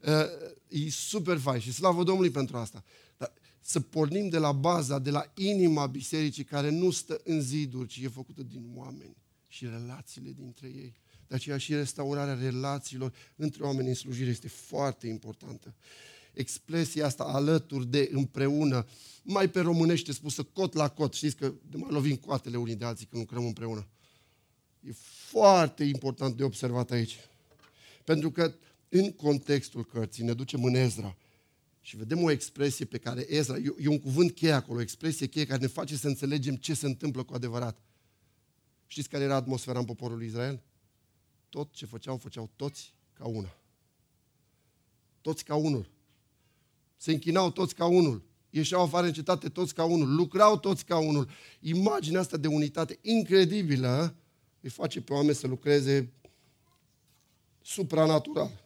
Uh, 0.06 0.86
e 0.86 0.90
super 0.90 1.38
fain 1.38 1.60
și 1.60 1.72
slavă 1.72 2.02
Domnului 2.02 2.30
pentru 2.30 2.56
asta. 2.56 2.84
Dar 3.16 3.32
să 3.60 3.80
pornim 3.80 4.28
de 4.28 4.38
la 4.38 4.52
baza, 4.52 4.98
de 4.98 5.10
la 5.10 5.32
inima 5.34 5.86
bisericii 5.86 6.44
care 6.44 6.70
nu 6.70 6.90
stă 6.90 7.20
în 7.24 7.40
ziduri, 7.40 7.88
ci 7.88 7.98
e 7.98 8.08
făcută 8.08 8.42
din 8.42 8.70
oameni 8.74 9.16
și 9.46 9.64
relațiile 9.64 10.30
dintre 10.30 10.68
ei. 10.68 10.94
De 11.28 11.35
aceea 11.35 11.58
și 11.58 11.75
restaurarea 11.75 12.35
relațiilor 12.35 13.14
între 13.37 13.62
oameni 13.62 13.88
în 13.88 13.94
slujire 13.94 14.30
este 14.30 14.49
foarte 14.49 15.06
importantă. 15.06 15.75
Expresia 16.32 17.06
asta 17.06 17.25
alături 17.25 17.87
de 17.87 18.08
împreună, 18.12 18.87
mai 19.23 19.49
pe 19.50 19.61
românește 19.61 20.12
spusă 20.12 20.42
cot 20.42 20.75
la 20.75 20.88
cot. 20.88 21.14
Știți 21.14 21.37
că 21.37 21.52
mai 21.73 21.90
lovim 21.90 22.16
coatele 22.16 22.56
unii 22.56 22.75
de 22.75 22.85
alții 22.85 23.06
când 23.06 23.23
lucrăm 23.23 23.44
împreună. 23.44 23.87
E 24.80 24.92
foarte 25.30 25.85
important 25.85 26.37
de 26.37 26.42
observat 26.42 26.90
aici. 26.90 27.16
Pentru 28.04 28.30
că 28.30 28.54
în 28.88 29.12
contextul 29.12 29.85
cărții 29.85 30.25
ne 30.25 30.32
ducem 30.32 30.64
în 30.64 30.75
Ezra 30.75 31.16
și 31.80 31.97
vedem 31.97 32.23
o 32.23 32.30
expresie 32.30 32.85
pe 32.85 32.99
care 32.99 33.26
Ezra, 33.28 33.56
e 33.56 33.88
un 33.88 33.99
cuvânt 33.99 34.32
cheie 34.32 34.52
acolo, 34.52 34.78
o 34.78 34.82
expresie 34.82 35.26
cheie 35.26 35.47
care 35.47 35.61
ne 35.61 35.66
face 35.66 35.97
să 35.97 36.06
înțelegem 36.06 36.56
ce 36.56 36.75
se 36.75 36.87
întâmplă 36.87 37.23
cu 37.23 37.35
adevărat. 37.35 37.78
Știți 38.87 39.08
care 39.08 39.25
era 39.25 39.35
atmosfera 39.35 39.78
în 39.78 39.85
poporul 39.85 40.23
Israel? 40.23 40.62
Tot 41.48 41.72
ce 41.72 41.86
făceau, 41.86 42.16
făceau 42.16 42.50
toți 42.56 42.94
ca 43.12 43.26
una. 43.26 43.56
Toți 45.20 45.44
ca 45.44 45.54
unul. 45.54 45.90
Se 46.96 47.12
închinau 47.12 47.50
toți 47.50 47.74
ca 47.74 47.86
unul. 47.86 48.26
Ieșeau 48.50 48.82
afară 48.82 49.06
în 49.06 49.12
cetate 49.12 49.48
toți 49.48 49.74
ca 49.74 49.84
unul. 49.84 50.14
Lucrau 50.14 50.58
toți 50.58 50.84
ca 50.84 50.98
unul. 50.98 51.28
Imaginea 51.60 52.20
asta 52.20 52.36
de 52.36 52.46
unitate 52.46 52.98
incredibilă 53.02 54.16
îi 54.60 54.70
face 54.70 55.00
pe 55.00 55.12
oameni 55.12 55.34
să 55.34 55.46
lucreze 55.46 56.12
supranatural. 57.62 58.64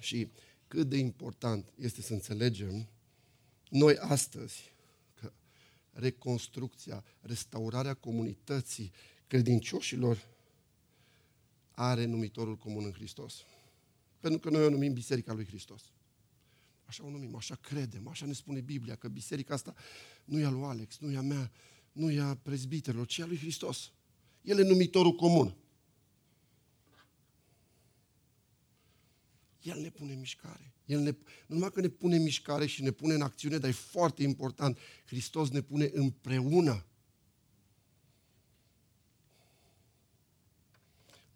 Și 0.00 0.30
cât 0.68 0.88
de 0.88 0.96
important 0.96 1.72
este 1.74 2.02
să 2.02 2.12
înțelegem 2.12 2.88
noi 3.68 3.96
astăzi 3.96 4.74
că 5.14 5.32
reconstrucția, 5.92 7.04
restaurarea 7.20 7.94
comunității 7.94 8.92
credincioșilor 9.26 10.35
are 11.78 12.04
numitorul 12.04 12.56
comun 12.56 12.84
în 12.84 12.92
Hristos. 12.92 13.44
Pentru 14.20 14.38
că 14.40 14.50
noi 14.50 14.64
o 14.64 14.70
numim 14.70 14.92
Biserica 14.92 15.32
lui 15.32 15.46
Hristos. 15.46 15.82
Așa 16.84 17.04
o 17.04 17.10
numim, 17.10 17.36
așa 17.36 17.54
credem, 17.54 18.08
așa 18.08 18.26
ne 18.26 18.32
spune 18.32 18.60
Biblia, 18.60 18.94
că 18.94 19.08
biserica 19.08 19.54
asta 19.54 19.74
nu 20.24 20.38
e 20.38 20.44
a 20.44 20.50
lui 20.50 20.62
Alex, 20.62 20.98
nu 20.98 21.12
e 21.12 21.16
a 21.16 21.22
mea, 21.22 21.50
nu 21.92 22.10
e 22.10 22.20
a 22.20 22.34
prezbiterilor, 22.34 23.06
ci 23.06 23.18
a 23.18 23.26
lui 23.26 23.38
Hristos. 23.38 23.92
El 24.42 24.58
e 24.58 24.62
numitorul 24.62 25.14
comun. 25.14 25.56
El 29.62 29.80
ne 29.80 29.90
pune 29.90 30.12
în 30.12 30.18
mișcare. 30.18 30.74
El 30.84 31.00
ne, 31.00 31.10
nu 31.46 31.54
numai 31.54 31.70
că 31.72 31.80
ne 31.80 31.88
pune 31.88 32.16
în 32.16 32.22
mișcare 32.22 32.66
și 32.66 32.82
ne 32.82 32.90
pune 32.90 33.14
în 33.14 33.22
acțiune, 33.22 33.58
dar 33.58 33.70
e 33.70 33.72
foarte 33.72 34.22
important, 34.22 34.78
Hristos 35.06 35.50
ne 35.50 35.60
pune 35.60 35.90
împreună 35.92 36.86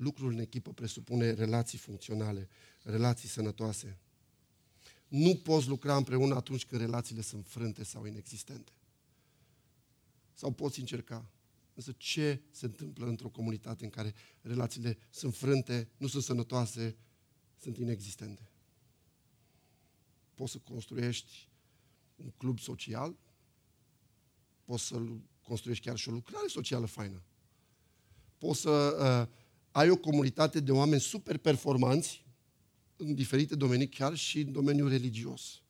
lucrul 0.00 0.32
în 0.32 0.38
echipă 0.38 0.72
presupune 0.72 1.30
relații 1.30 1.78
funcționale, 1.78 2.48
relații 2.82 3.28
sănătoase. 3.28 3.98
Nu 5.08 5.34
poți 5.34 5.68
lucra 5.68 5.96
împreună 5.96 6.34
atunci 6.34 6.66
când 6.66 6.80
relațiile 6.80 7.20
sunt 7.20 7.46
frânte 7.46 7.84
sau 7.84 8.06
inexistente. 8.06 8.72
Sau 10.34 10.52
poți 10.52 10.80
încerca. 10.80 11.30
Însă 11.74 11.94
ce 11.96 12.42
se 12.50 12.66
întâmplă 12.66 13.06
într-o 13.06 13.28
comunitate 13.28 13.84
în 13.84 13.90
care 13.90 14.14
relațiile 14.40 14.98
sunt 15.10 15.34
frânte, 15.34 15.88
nu 15.96 16.06
sunt 16.06 16.22
sănătoase, 16.22 16.96
sunt 17.58 17.76
inexistente? 17.76 18.50
Poți 20.34 20.52
să 20.52 20.58
construiești 20.58 21.48
un 22.16 22.30
club 22.36 22.58
social, 22.58 23.16
poți 24.64 24.86
să 24.86 25.02
construiești 25.42 25.84
chiar 25.84 25.96
și 25.96 26.08
o 26.08 26.12
lucrare 26.12 26.46
socială 26.46 26.86
faină. 26.86 27.22
Poți 28.38 28.60
să 28.60 28.70
uh, 29.30 29.38
ai 29.70 29.90
o 29.90 29.96
comunitate 29.96 30.60
de 30.60 30.72
oameni 30.72 31.00
super 31.00 31.36
performanți 31.36 32.24
în 32.96 33.14
diferite 33.14 33.56
domenii, 33.56 33.88
chiar 33.88 34.14
și 34.14 34.40
în 34.40 34.52
domeniul 34.52 34.88
religios. 34.88 35.62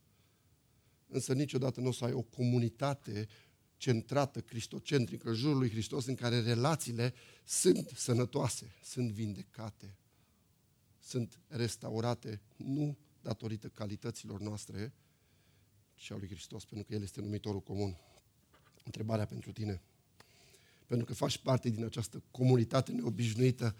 Însă 1.06 1.32
niciodată 1.32 1.80
nu 1.80 1.88
o 1.88 1.92
să 1.92 2.04
ai 2.04 2.12
o 2.12 2.22
comunitate 2.22 3.28
centrată, 3.76 4.40
cristocentrică, 4.40 5.28
în 5.28 5.34
jurul 5.34 5.58
lui 5.58 5.70
Hristos, 5.70 6.06
în 6.06 6.14
care 6.14 6.40
relațiile 6.40 7.14
sunt 7.44 7.92
sănătoase, 7.94 8.74
sunt 8.82 9.10
vindecate, 9.10 9.96
sunt 10.98 11.40
restaurate, 11.46 12.40
nu 12.56 12.98
datorită 13.22 13.68
calităților 13.68 14.40
noastre, 14.40 14.92
ci 15.94 16.10
a 16.10 16.16
lui 16.16 16.28
Hristos, 16.28 16.64
pentru 16.64 16.86
că 16.88 16.94
El 16.94 17.02
este 17.02 17.20
numitorul 17.20 17.60
comun. 17.60 17.96
Întrebarea 18.84 19.26
pentru 19.26 19.52
tine 19.52 19.82
pentru 20.90 21.06
că 21.06 21.14
faci 21.14 21.38
parte 21.38 21.68
din 21.68 21.84
această 21.84 22.22
comunitate 22.30 22.92
neobișnuită 22.92 23.76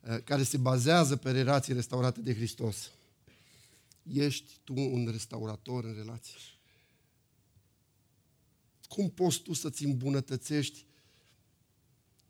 eh, 0.00 0.22
care 0.24 0.42
se 0.42 0.56
bazează 0.56 1.16
pe 1.16 1.30
relații 1.30 1.72
restaurate 1.72 2.20
de 2.20 2.34
Hristos. 2.34 2.90
Ești 4.12 4.58
tu 4.64 4.74
un 4.74 5.08
restaurator 5.10 5.84
în 5.84 5.94
relații. 5.94 6.36
Cum 8.88 9.10
poți 9.10 9.40
tu 9.40 9.52
să-ți 9.52 9.84
îmbunătățești 9.84 10.86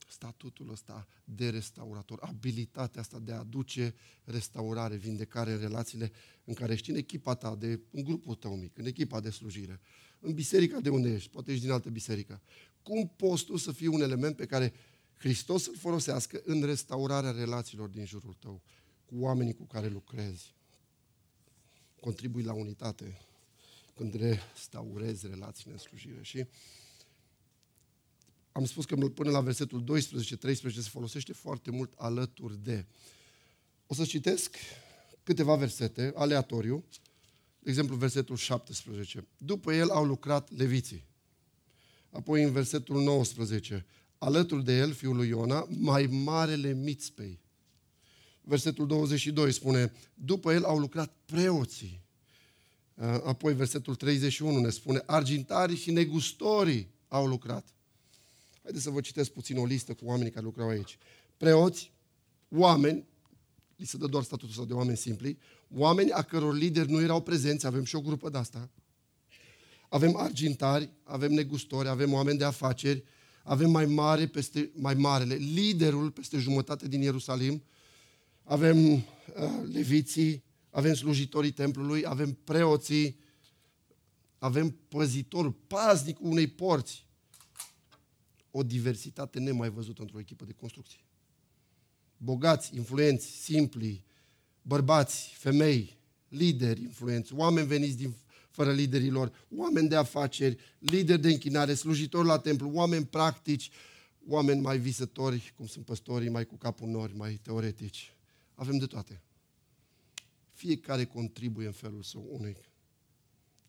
statutul 0.09 0.71
ăsta 0.71 1.07
de 1.25 1.49
restaurator, 1.49 2.19
abilitatea 2.23 3.01
asta 3.01 3.19
de 3.19 3.33
a 3.33 3.39
aduce 3.39 3.95
restaurare, 4.25 4.97
vindecare 4.97 5.53
în 5.53 5.61
relațiile 5.61 6.13
în 6.45 6.55
care 6.55 6.73
ești 6.73 6.91
în 6.91 6.97
echipa 6.97 7.35
ta, 7.35 7.55
de, 7.55 7.81
în 7.91 8.05
grupul 8.05 8.35
tău 8.35 8.57
mic, 8.57 8.79
în 8.79 8.87
echipa 8.87 9.21
de 9.21 9.31
slujire, 9.31 9.81
în 10.21 10.35
biserica 10.35 10.81
de 10.81 10.89
unde 10.89 11.13
ești, 11.15 11.31
poate 11.31 11.51
ești 11.51 11.63
din 11.65 11.73
altă 11.73 11.91
biserică. 11.91 12.41
Cum 12.83 13.13
poți 13.17 13.45
tu 13.45 13.57
să 13.57 13.73
fii 13.73 13.87
un 13.87 14.01
element 14.01 14.37
pe 14.37 14.47
care 14.47 14.73
Hristos 15.19 15.67
îl 15.67 15.77
folosească 15.77 16.41
în 16.45 16.63
restaurarea 16.63 17.31
relațiilor 17.31 17.89
din 17.89 18.05
jurul 18.05 18.37
tău, 18.39 18.63
cu 19.05 19.15
oamenii 19.19 19.55
cu 19.55 19.65
care 19.65 19.89
lucrezi? 19.89 20.55
Contribui 22.01 22.43
la 22.43 22.53
unitate 22.53 23.19
când 23.95 24.15
restaurezi 24.15 25.27
relațiile 25.27 25.73
în 25.73 25.79
slujire. 25.79 26.23
Și 26.23 26.47
am 28.53 28.65
spus 28.65 28.85
că 28.85 28.97
până 28.97 29.31
la 29.31 29.41
versetul 29.41 29.83
12-13 29.83 30.53
se 30.61 30.81
folosește 30.81 31.33
foarte 31.33 31.71
mult 31.71 31.93
alături 31.97 32.63
de. 32.63 32.87
O 33.87 33.95
să 33.95 34.05
citesc 34.05 34.57
câteva 35.23 35.57
versete, 35.57 36.13
aleatoriu, 36.15 36.85
de 37.59 37.71
exemplu 37.71 37.97
versetul 37.97 38.37
17. 38.37 39.27
După 39.39 39.73
el 39.73 39.91
au 39.91 40.05
lucrat 40.05 40.51
leviții. 40.51 41.10
Apoi 42.11 42.43
în 42.43 42.53
versetul 42.53 43.03
19, 43.03 43.87
alături 44.19 44.65
de 44.65 44.77
el, 44.77 44.93
fiul 44.93 45.17
lui 45.17 45.29
Iona, 45.29 45.67
mai 45.69 46.07
marele 46.07 46.73
mițpei. 46.73 47.41
Versetul 48.41 48.87
22 48.87 49.53
spune, 49.53 49.93
după 50.15 50.53
el 50.53 50.65
au 50.65 50.79
lucrat 50.79 51.13
preoții. 51.25 52.03
Apoi 53.25 53.55
versetul 53.55 53.95
31 53.95 54.59
ne 54.59 54.71
spune, 54.71 55.03
argintarii 55.07 55.77
și 55.77 55.91
negustorii 55.91 56.91
au 57.09 57.27
lucrat. 57.27 57.75
Haideți 58.63 58.85
să 58.85 58.91
vă 58.91 59.01
citesc 59.01 59.31
puțin 59.31 59.59
o 59.59 59.65
listă 59.65 59.95
cu 59.95 60.05
oamenii 60.05 60.31
care 60.33 60.45
lucrau 60.45 60.69
aici. 60.69 60.99
Preoți, 61.37 61.93
oameni, 62.49 63.05
li 63.77 63.87
se 63.87 63.97
dă 63.97 64.07
doar 64.07 64.23
statutul 64.23 64.55
sau 64.55 64.65
de 64.65 64.73
oameni 64.73 64.97
simpli, 64.97 65.39
oameni 65.75 66.13
a 66.13 66.23
căror 66.23 66.55
lideri 66.55 66.91
nu 66.91 67.01
erau 67.01 67.23
prezenți, 67.23 67.67
avem 67.67 67.85
și 67.85 67.97
o 67.97 68.01
grupă 68.01 68.31
de 68.31 68.39
asta. 68.39 68.69
Avem 69.91 70.17
argintari, 70.17 70.91
avem 71.03 71.33
negustori, 71.33 71.89
avem 71.89 72.13
oameni 72.13 72.39
de 72.39 72.45
afaceri, 72.45 73.05
avem 73.43 73.71
mai 73.71 73.87
mare 73.87 74.27
peste 74.27 74.71
mai 74.75 74.95
marele, 74.95 75.35
liderul 75.35 76.11
peste 76.11 76.39
jumătate 76.39 76.89
din 76.89 77.01
Ierusalim, 77.01 77.63
avem 78.43 78.95
uh, 78.95 79.03
leviții, 79.73 80.43
avem 80.71 80.95
slujitorii 80.95 81.51
templului, 81.51 82.07
avem 82.07 82.33
preoții, 82.33 83.19
avem 84.39 84.71
păzitorul, 84.89 85.53
paznicul 85.53 86.27
unei 86.31 86.47
porți, 86.47 87.07
o 88.51 88.63
diversitate 88.63 89.39
nemai 89.39 89.71
văzută 89.71 90.03
într-o 90.03 90.19
echipă 90.19 90.45
de 90.45 90.53
construcție. 90.53 91.01
Bogați, 92.17 92.77
influenți, 92.77 93.27
simpli, 93.27 94.05
bărbați, 94.63 95.35
femei, 95.35 95.99
lideri 96.29 96.81
influenți, 96.81 97.35
oameni 97.35 97.67
veniți 97.67 97.97
din 97.97 98.15
fără 98.51 98.73
liderilor, 98.73 99.47
oameni 99.57 99.89
de 99.89 99.97
afaceri, 99.97 100.59
lideri 100.79 101.21
de 101.21 101.29
închinare, 101.29 101.75
slujitori 101.75 102.27
la 102.27 102.39
templu, 102.39 102.71
oameni 102.73 103.07
practici, 103.07 103.71
oameni 104.27 104.61
mai 104.61 104.79
visători, 104.79 105.53
cum 105.57 105.67
sunt 105.67 105.85
păstorii, 105.85 106.29
mai 106.29 106.47
cu 106.47 106.57
capul 106.57 106.89
nori, 106.89 107.17
mai 107.17 107.35
teoretici. 107.43 108.15
Avem 108.55 108.79
de 108.79 108.87
toate. 108.87 109.23
Fiecare 110.53 111.05
contribuie 111.05 111.67
în 111.67 111.73
felul 111.73 112.03
său 112.03 112.27
unic. 112.31 112.57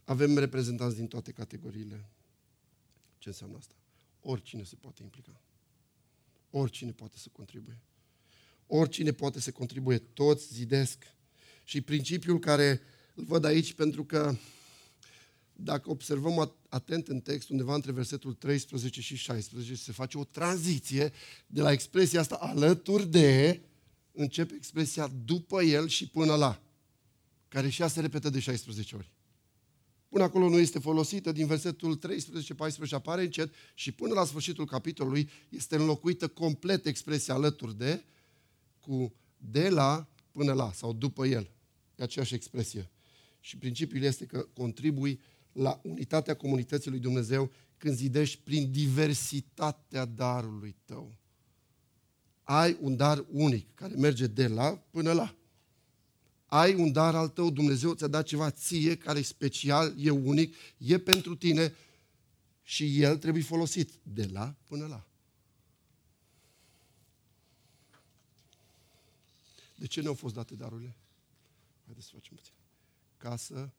Avem 0.03 0.37
reprezentanți 0.37 0.95
din 0.95 1.07
toate 1.07 1.31
categoriile. 1.31 2.09
Ce 3.17 3.29
înseamnă 3.29 3.57
asta? 3.57 3.75
Oricine 4.21 4.63
se 4.63 4.75
poate 4.75 5.03
implica. 5.03 5.41
Oricine 6.49 6.91
poate 6.91 7.17
să 7.17 7.29
contribuie. 7.31 7.79
Oricine 8.67 9.11
poate 9.11 9.39
să 9.39 9.51
contribuie. 9.51 9.97
Toți 9.97 10.53
zidesc. 10.53 11.03
Și 11.63 11.81
principiul 11.81 12.39
care 12.39 12.81
îl 13.15 13.23
văd 13.23 13.45
aici, 13.45 13.73
pentru 13.73 14.05
că 14.05 14.35
dacă 15.63 15.89
observăm 15.89 16.55
atent 16.69 17.07
în 17.07 17.19
text, 17.19 17.49
undeva 17.49 17.73
între 17.73 17.91
versetul 17.91 18.33
13 18.33 19.01
și 19.01 19.15
16, 19.15 19.75
se 19.75 19.91
face 19.91 20.17
o 20.17 20.23
tranziție 20.23 21.11
de 21.47 21.61
la 21.61 21.71
expresia 21.71 22.19
asta 22.19 22.35
alături 22.35 23.07
de, 23.07 23.61
începe 24.11 24.53
expresia 24.55 25.11
după 25.25 25.61
el 25.61 25.87
și 25.87 26.07
până 26.07 26.35
la, 26.35 26.61
care 27.47 27.69
și 27.69 27.81
ea 27.81 27.87
se 27.87 28.01
repetă 28.01 28.29
de 28.29 28.39
16 28.39 28.95
ori. 28.95 29.11
Până 30.09 30.23
acolo 30.23 30.49
nu 30.49 30.59
este 30.59 30.79
folosită, 30.79 31.31
din 31.31 31.47
versetul 31.47 31.99
13-14 32.87 32.89
apare 32.89 33.21
încet 33.21 33.53
și 33.73 33.91
până 33.91 34.13
la 34.13 34.25
sfârșitul 34.25 34.65
capitolului 34.65 35.29
este 35.49 35.75
înlocuită 35.75 36.27
complet 36.27 36.85
expresia 36.85 37.33
alături 37.33 37.77
de, 37.77 38.03
cu 38.79 39.13
de 39.37 39.69
la 39.69 40.07
până 40.31 40.53
la 40.53 40.71
sau 40.71 40.93
după 40.93 41.25
el. 41.25 41.49
E 41.95 42.03
aceeași 42.03 42.33
expresie. 42.33 42.89
Și 43.39 43.57
principiul 43.57 44.03
este 44.03 44.25
că 44.25 44.47
contribui 44.53 45.19
la 45.51 45.79
unitatea 45.83 46.35
comunității 46.35 46.89
lui 46.89 46.99
Dumnezeu 46.99 47.51
când 47.77 47.95
zidești 47.95 48.39
prin 48.43 48.71
diversitatea 48.71 50.05
darului 50.05 50.75
tău. 50.85 51.15
Ai 52.43 52.77
un 52.81 52.95
dar 52.95 53.25
unic 53.31 53.75
care 53.75 53.93
merge 53.95 54.27
de 54.27 54.47
la 54.47 54.83
până 54.91 55.11
la 55.11 55.35
ai 56.51 56.73
un 56.73 56.91
dar 56.91 57.15
al 57.15 57.29
tău, 57.29 57.49
Dumnezeu 57.49 57.93
ți-a 57.93 58.07
dat 58.07 58.25
ceva 58.25 58.51
ție 58.51 58.97
care 58.97 59.19
e 59.19 59.21
special, 59.21 59.93
e 59.97 60.09
unic, 60.09 60.55
e 60.77 60.99
pentru 60.99 61.35
tine 61.35 61.75
și 62.63 63.01
el 63.01 63.17
trebuie 63.17 63.43
folosit 63.43 63.91
de 64.03 64.25
la 64.25 64.55
până 64.65 64.87
la. 64.87 65.07
De 69.75 69.85
ce 69.87 70.01
ne-au 70.01 70.13
fost 70.13 70.33
date 70.33 70.55
darurile? 70.55 70.95
Haideți 71.85 72.05
să 72.05 72.11
facem 72.13 72.35
puțin. 72.35 72.53
Ca 73.17 73.35
să 73.35 73.69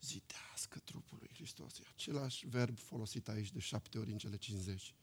zidească 0.00 0.78
trupul 0.84 1.18
lui 1.20 1.30
Hristos. 1.32 1.78
E 1.78 1.82
același 1.92 2.48
verb 2.48 2.78
folosit 2.78 3.28
aici 3.28 3.52
de 3.52 3.58
șapte 3.58 3.98
ori 3.98 4.10
în 4.10 4.18
cele 4.18 4.36
50. 4.36 4.94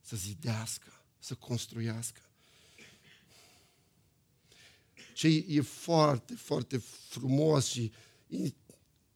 Să 0.00 0.16
zidească, 0.16 1.04
să 1.18 1.34
construiască 1.34 2.22
ce 5.12 5.44
e 5.48 5.60
foarte, 5.60 6.34
foarte 6.34 6.78
frumos 7.08 7.66
și 7.66 7.92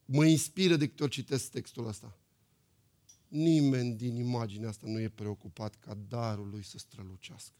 mă 0.04 0.24
inspiră 0.24 0.76
de 0.76 0.88
câte 0.88 1.02
ori 1.02 1.12
citesc 1.12 1.50
textul 1.50 1.86
ăsta. 1.86 2.18
Nimeni 3.28 3.94
din 3.94 4.16
imaginea 4.16 4.68
asta 4.68 4.86
nu 4.86 5.00
e 5.00 5.08
preocupat 5.08 5.74
ca 5.74 5.94
darul 5.94 6.48
lui 6.48 6.62
să 6.62 6.78
strălucească. 6.78 7.54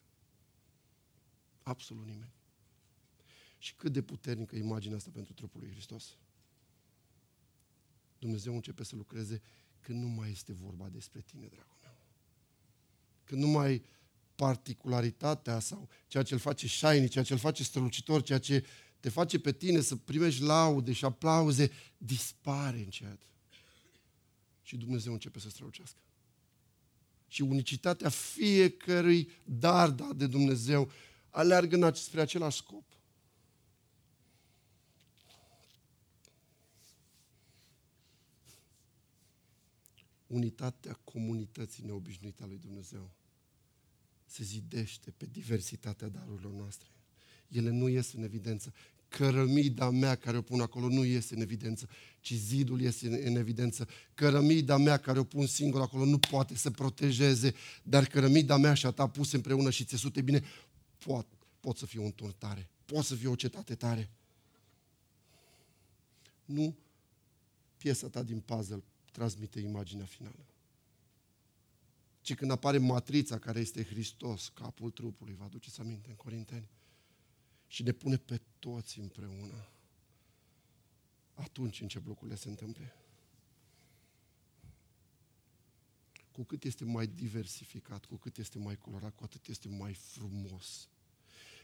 Absolut 1.63 2.07
nimeni. 2.07 2.31
Și 3.59 3.75
cât 3.75 3.93
de 3.93 4.03
puternică 4.03 4.57
e 4.57 4.59
imaginea 4.59 4.97
asta 4.97 5.11
pentru 5.13 5.33
trupul 5.33 5.61
lui 5.61 5.71
Hristos. 5.71 6.17
Dumnezeu 8.19 8.55
începe 8.55 8.85
să 8.85 8.97
lucreze 8.97 9.43
când 9.81 10.03
nu 10.03 10.09
mai 10.09 10.31
este 10.31 10.53
vorba 10.53 10.89
despre 10.89 11.21
tine, 11.21 11.47
dragul 11.47 11.77
meu. 11.83 11.97
Când 13.25 13.43
nu 13.43 13.49
mai 13.49 13.83
particularitatea 14.35 15.59
sau 15.59 15.89
ceea 16.07 16.23
ce 16.23 16.35
îl 16.35 16.41
face 16.41 16.67
shiny, 16.67 17.09
ceea 17.09 17.25
ce 17.25 17.33
îl 17.33 17.39
face 17.39 17.63
strălucitor, 17.63 18.23
ceea 18.23 18.39
ce 18.39 18.65
te 19.01 19.09
face 19.09 19.39
pe 19.39 19.53
tine 19.53 19.81
să 19.81 19.97
primești 19.97 20.43
laude 20.43 20.93
și 20.93 21.05
aplauze, 21.05 21.71
dispare 21.99 22.79
încet. 22.79 23.19
Și 24.63 24.77
Dumnezeu 24.77 25.13
începe 25.13 25.39
să 25.39 25.49
strălucească. 25.49 26.01
Și 27.29 27.43
unicitatea 27.43 28.09
fiecărui 28.09 29.31
dar 29.45 29.91
dat 29.91 30.17
de 30.17 30.27
Dumnezeu 30.27 30.91
aleargă 31.31 31.91
spre 31.95 32.21
același 32.21 32.57
scop. 32.57 32.96
Unitatea 40.27 41.01
comunității 41.05 41.85
neobișnuite 41.85 42.43
a 42.43 42.47
lui 42.47 42.59
Dumnezeu 42.59 43.11
se 44.27 44.45
zidește 44.45 45.11
pe 45.11 45.27
diversitatea 45.27 46.09
darurilor 46.09 46.53
noastre. 46.53 46.89
Ele 47.49 47.71
nu 47.71 47.89
ies 47.89 48.13
în 48.13 48.23
evidență. 48.23 48.73
Cărămida 49.09 49.91
mea 49.91 50.15
care 50.15 50.37
o 50.37 50.43
pun 50.43 50.61
acolo 50.61 50.89
nu 50.89 51.05
iese 51.05 51.35
în 51.35 51.41
evidență, 51.41 51.89
ci 52.21 52.33
zidul 52.33 52.81
iese 52.81 53.27
în 53.29 53.37
evidență. 53.37 53.89
Cărămida 54.15 54.77
mea 54.77 54.97
care 54.97 55.19
o 55.19 55.25
pun 55.25 55.47
singur 55.47 55.81
acolo 55.81 56.05
nu 56.05 56.19
poate 56.19 56.57
să 56.57 56.71
protejeze, 56.71 57.55
dar 57.83 58.07
cărămida 58.07 58.57
mea 58.57 58.75
și 58.75 58.87
a 58.87 58.91
ta 58.91 59.09
puse 59.09 59.37
împreună 59.37 59.71
și 59.71 59.85
țesute 59.85 60.23
bine, 60.23 60.43
pot, 60.99 61.27
pot 61.61 61.77
să 61.77 61.87
fie 61.87 62.01
un 62.01 62.13
turn 62.13 62.35
tare, 62.39 62.71
pot 62.85 63.05
să 63.05 63.15
fie 63.15 63.29
o 63.29 63.35
cetate 63.35 63.75
tare. 63.75 64.11
Nu 66.45 66.77
piesa 67.77 68.09
ta 68.09 68.23
din 68.23 68.41
puzzle 68.41 68.83
transmite 69.17 69.61
imaginea 69.61 70.05
finală 70.05 70.47
ci 72.27 72.35
când 72.35 72.51
apare 72.51 72.79
matrița 72.79 73.39
care 73.39 73.61
este 73.61 73.85
Hristos, 73.85 74.49
capul 74.49 74.91
trupului, 74.91 75.35
vă 75.35 75.45
aduceți 75.45 75.81
aminte 75.81 76.09
în 76.09 76.15
Corinteni, 76.15 76.69
și 77.67 77.83
ne 77.83 77.93
pune 77.93 78.17
pe 78.17 78.41
toți 78.59 78.99
împreună, 78.99 79.69
atunci 81.35 81.81
încep 81.81 82.07
lucrurile 82.07 82.37
se 82.37 82.49
întâmple. 82.49 82.95
cu 86.33 86.45
cât 86.45 86.65
este 86.65 86.85
mai 86.85 87.07
diversificat, 87.07 88.05
cu 88.05 88.17
cât 88.17 88.39
este 88.39 88.59
mai 88.59 88.77
colorat, 88.77 89.15
cu 89.15 89.25
atât 89.25 89.47
este 89.47 89.69
mai 89.69 89.95
frumos. 89.95 90.89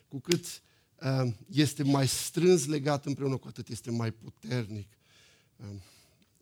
Cu 0.09 0.21
cât 0.21 0.63
uh, 1.01 1.35
este 1.51 1.83
mai 1.83 2.09
strâns 2.09 2.67
legat 2.67 3.07
împreună, 3.07 3.37
cu 3.37 3.49
atât 3.49 3.69
este 3.69 3.91
mai 3.91 4.11
puternic. 4.11 4.99
Uh, 5.57 5.67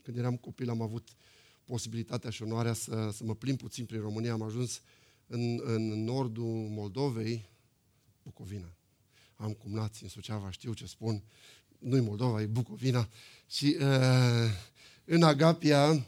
când 0.02 0.16
eram 0.16 0.36
copil 0.36 0.70
am 0.70 0.82
avut 0.82 1.08
posibilitatea 1.64 2.30
și 2.30 2.42
onoarea 2.42 2.72
să, 2.72 3.10
să 3.12 3.24
mă 3.24 3.34
plimb 3.34 3.58
puțin 3.58 3.84
prin 3.84 4.00
România. 4.00 4.32
Am 4.32 4.42
ajuns 4.42 4.80
în, 5.26 5.60
în 5.64 6.04
nordul 6.04 6.68
Moldovei, 6.68 7.48
Bucovina. 8.22 8.72
Am 9.34 9.52
cumnați 9.52 10.02
în 10.02 10.08
Suceava, 10.08 10.50
știu 10.50 10.72
ce 10.72 10.86
spun. 10.86 11.22
Nu-i 11.78 12.00
Moldova, 12.00 12.42
e 12.42 12.46
Bucovina. 12.46 13.08
Și 13.46 13.76
uh, 13.80 14.50
în 15.04 15.22
Agapia 15.22 16.06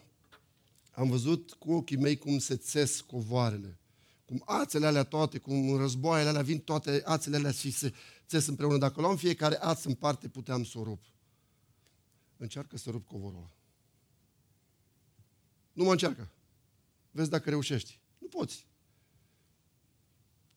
am 0.90 1.08
văzut 1.08 1.52
cu 1.52 1.72
ochii 1.72 1.96
mei 1.96 2.16
cum 2.16 2.38
se 2.38 2.56
țes 2.56 3.00
covoarele. 3.00 3.78
Cum 4.24 4.42
ațele 4.46 4.86
alea 4.86 5.04
toate, 5.04 5.38
cum 5.38 5.70
în 5.70 5.78
războaiele 5.78 6.28
alea 6.28 6.42
vin 6.42 6.58
toate 6.58 7.02
ațele 7.04 7.36
alea 7.36 7.50
și 7.50 7.70
se 7.70 7.92
țes 8.26 8.46
împreună. 8.46 8.78
Dacă 8.78 9.00
luam 9.00 9.16
fiecare 9.16 9.58
ață 9.60 9.88
în 9.88 9.94
parte, 9.94 10.28
puteam 10.28 10.64
să 10.64 10.78
o 10.78 10.82
rup. 10.82 11.02
Încearcă 12.36 12.76
să 12.76 12.90
rup 12.90 13.06
covorul 13.06 13.38
ăla. 13.38 13.61
Nu 15.72 15.84
mă 15.84 15.90
încearcă. 15.90 16.30
Vezi 17.10 17.30
dacă 17.30 17.50
reușești. 17.50 17.98
Nu 18.18 18.26
poți. 18.26 18.66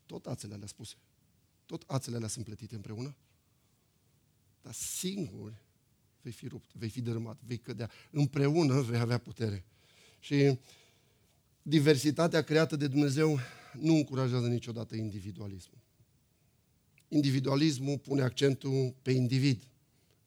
Tot 0.05 0.25
ațele 0.25 0.53
alea 0.53 0.67
spuse. 0.67 0.95
Tot 1.65 1.83
ațele 1.87 2.15
alea 2.15 2.27
sunt 2.27 2.45
plătite 2.45 2.75
împreună. 2.75 3.15
Dar 4.61 4.73
singur 4.73 5.53
vei 6.21 6.31
fi 6.31 6.47
rupt, 6.47 6.73
vei 6.73 6.89
fi 6.89 7.01
dărâmat, 7.01 7.39
vei 7.45 7.57
cădea. 7.57 7.89
Împreună 8.11 8.81
vei 8.81 8.99
avea 8.99 9.17
putere. 9.17 9.65
Și 10.19 10.59
diversitatea 11.61 12.41
creată 12.41 12.75
de 12.75 12.87
Dumnezeu 12.87 13.39
nu 13.73 13.93
încurajează 13.93 14.47
niciodată 14.47 14.95
individualismul. 14.95 15.79
Individualismul 17.07 17.97
pune 17.97 18.21
accentul 18.21 18.95
pe 19.01 19.11
individ, 19.11 19.63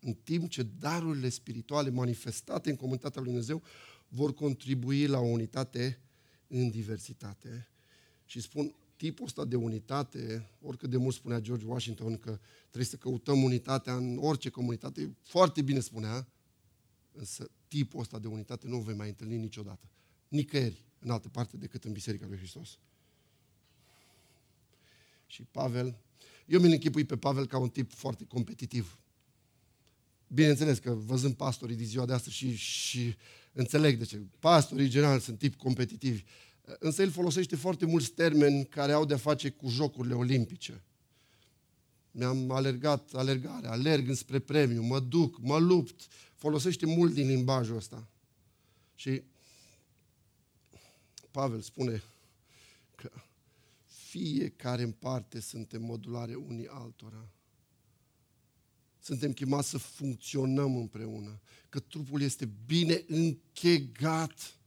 în 0.01 0.15
timp 0.15 0.51
ce 0.51 0.63
darurile 0.63 1.29
spirituale 1.29 1.91
manifestate 1.91 2.71
în 2.71 2.77
comunitatea 2.77 3.21
lui 3.21 3.31
Dumnezeu 3.31 3.63
vor 4.09 4.35
contribui 4.35 5.07
la 5.07 5.19
o 5.19 5.27
unitate 5.27 6.01
în 6.47 6.71
diversitate. 6.71 7.69
Și 8.25 8.41
spun, 8.41 8.75
tipul 8.97 9.25
ăsta 9.25 9.45
de 9.45 9.57
unitate, 9.57 10.51
oricât 10.61 10.91
de 10.91 10.97
mult 10.97 11.15
spunea 11.15 11.41
George 11.41 11.67
Washington 11.67 12.17
că 12.19 12.39
trebuie 12.61 12.85
să 12.85 12.97
căutăm 12.97 13.43
unitatea 13.43 13.97
în 13.97 14.19
orice 14.21 14.49
comunitate, 14.49 15.17
foarte 15.23 15.63
bine 15.63 15.81
spunea, 15.81 16.29
însă 17.13 17.51
tipul 17.69 18.01
ăsta 18.01 18.19
de 18.19 18.27
unitate 18.27 18.67
nu 18.67 18.77
o 18.77 18.81
vei 18.81 18.95
mai 18.95 19.09
întâlni 19.09 19.37
niciodată. 19.37 19.89
Nicăieri 20.29 20.85
în 20.99 21.11
altă 21.11 21.29
parte 21.29 21.57
decât 21.57 21.85
în 21.85 21.93
Biserica 21.93 22.27
lui 22.27 22.37
Hristos. 22.37 22.79
Și 25.27 25.43
Pavel, 25.43 25.99
eu 26.47 26.61
mi-l 26.61 26.73
închipui 26.73 27.05
pe 27.05 27.17
Pavel 27.17 27.47
ca 27.47 27.59
un 27.59 27.69
tip 27.69 27.93
foarte 27.93 28.25
competitiv. 28.25 28.99
Bineînțeles 30.29 30.79
că 30.79 30.91
văzând 30.91 31.35
pastorii 31.35 31.77
din 31.77 31.87
ziua 31.87 32.07
de 32.07 32.13
astăzi 32.13 32.37
și, 32.37 32.55
și 32.55 33.17
înțeleg 33.53 33.99
de 33.99 34.05
ce. 34.05 34.21
Pastorii 34.39 34.89
general 34.89 35.21
sunt 35.21 35.39
tip 35.39 35.55
competitivi. 35.55 36.23
Însă 36.79 37.03
el 37.03 37.11
folosește 37.11 37.57
foarte 37.57 37.87
mulți 37.87 38.11
termeni 38.11 38.67
care 38.67 38.93
au 38.93 39.05
de-a 39.05 39.17
face 39.17 39.51
cu 39.51 39.69
jocurile 39.69 40.15
olimpice. 40.15 40.83
Mi-am 42.11 42.51
alergat 42.51 43.13
alergare, 43.13 43.67
alerg 43.67 44.09
înspre 44.09 44.39
premiu, 44.39 44.83
mă 44.83 45.01
duc, 45.01 45.39
mă 45.41 45.59
lupt. 45.59 46.07
Folosește 46.35 46.87
mult 46.87 47.13
din 47.15 47.27
limbajul 47.27 47.77
ăsta. 47.77 48.09
Și 48.95 49.23
Pavel 51.31 51.61
spune 51.61 52.03
că 52.95 53.11
fiecare 53.87 54.83
în 54.83 54.91
parte 54.91 55.41
suntem 55.41 55.83
modulare 55.83 56.35
unii 56.35 56.69
altora. 56.69 57.29
Suntem 59.09 59.33
chemați 59.33 59.69
să 59.69 59.79
funcționăm 59.79 60.77
împreună, 60.77 61.41
că 61.69 61.81
trupul 61.81 62.23
este 62.23 62.49
bine 62.67 63.05
închegat. 63.07 64.59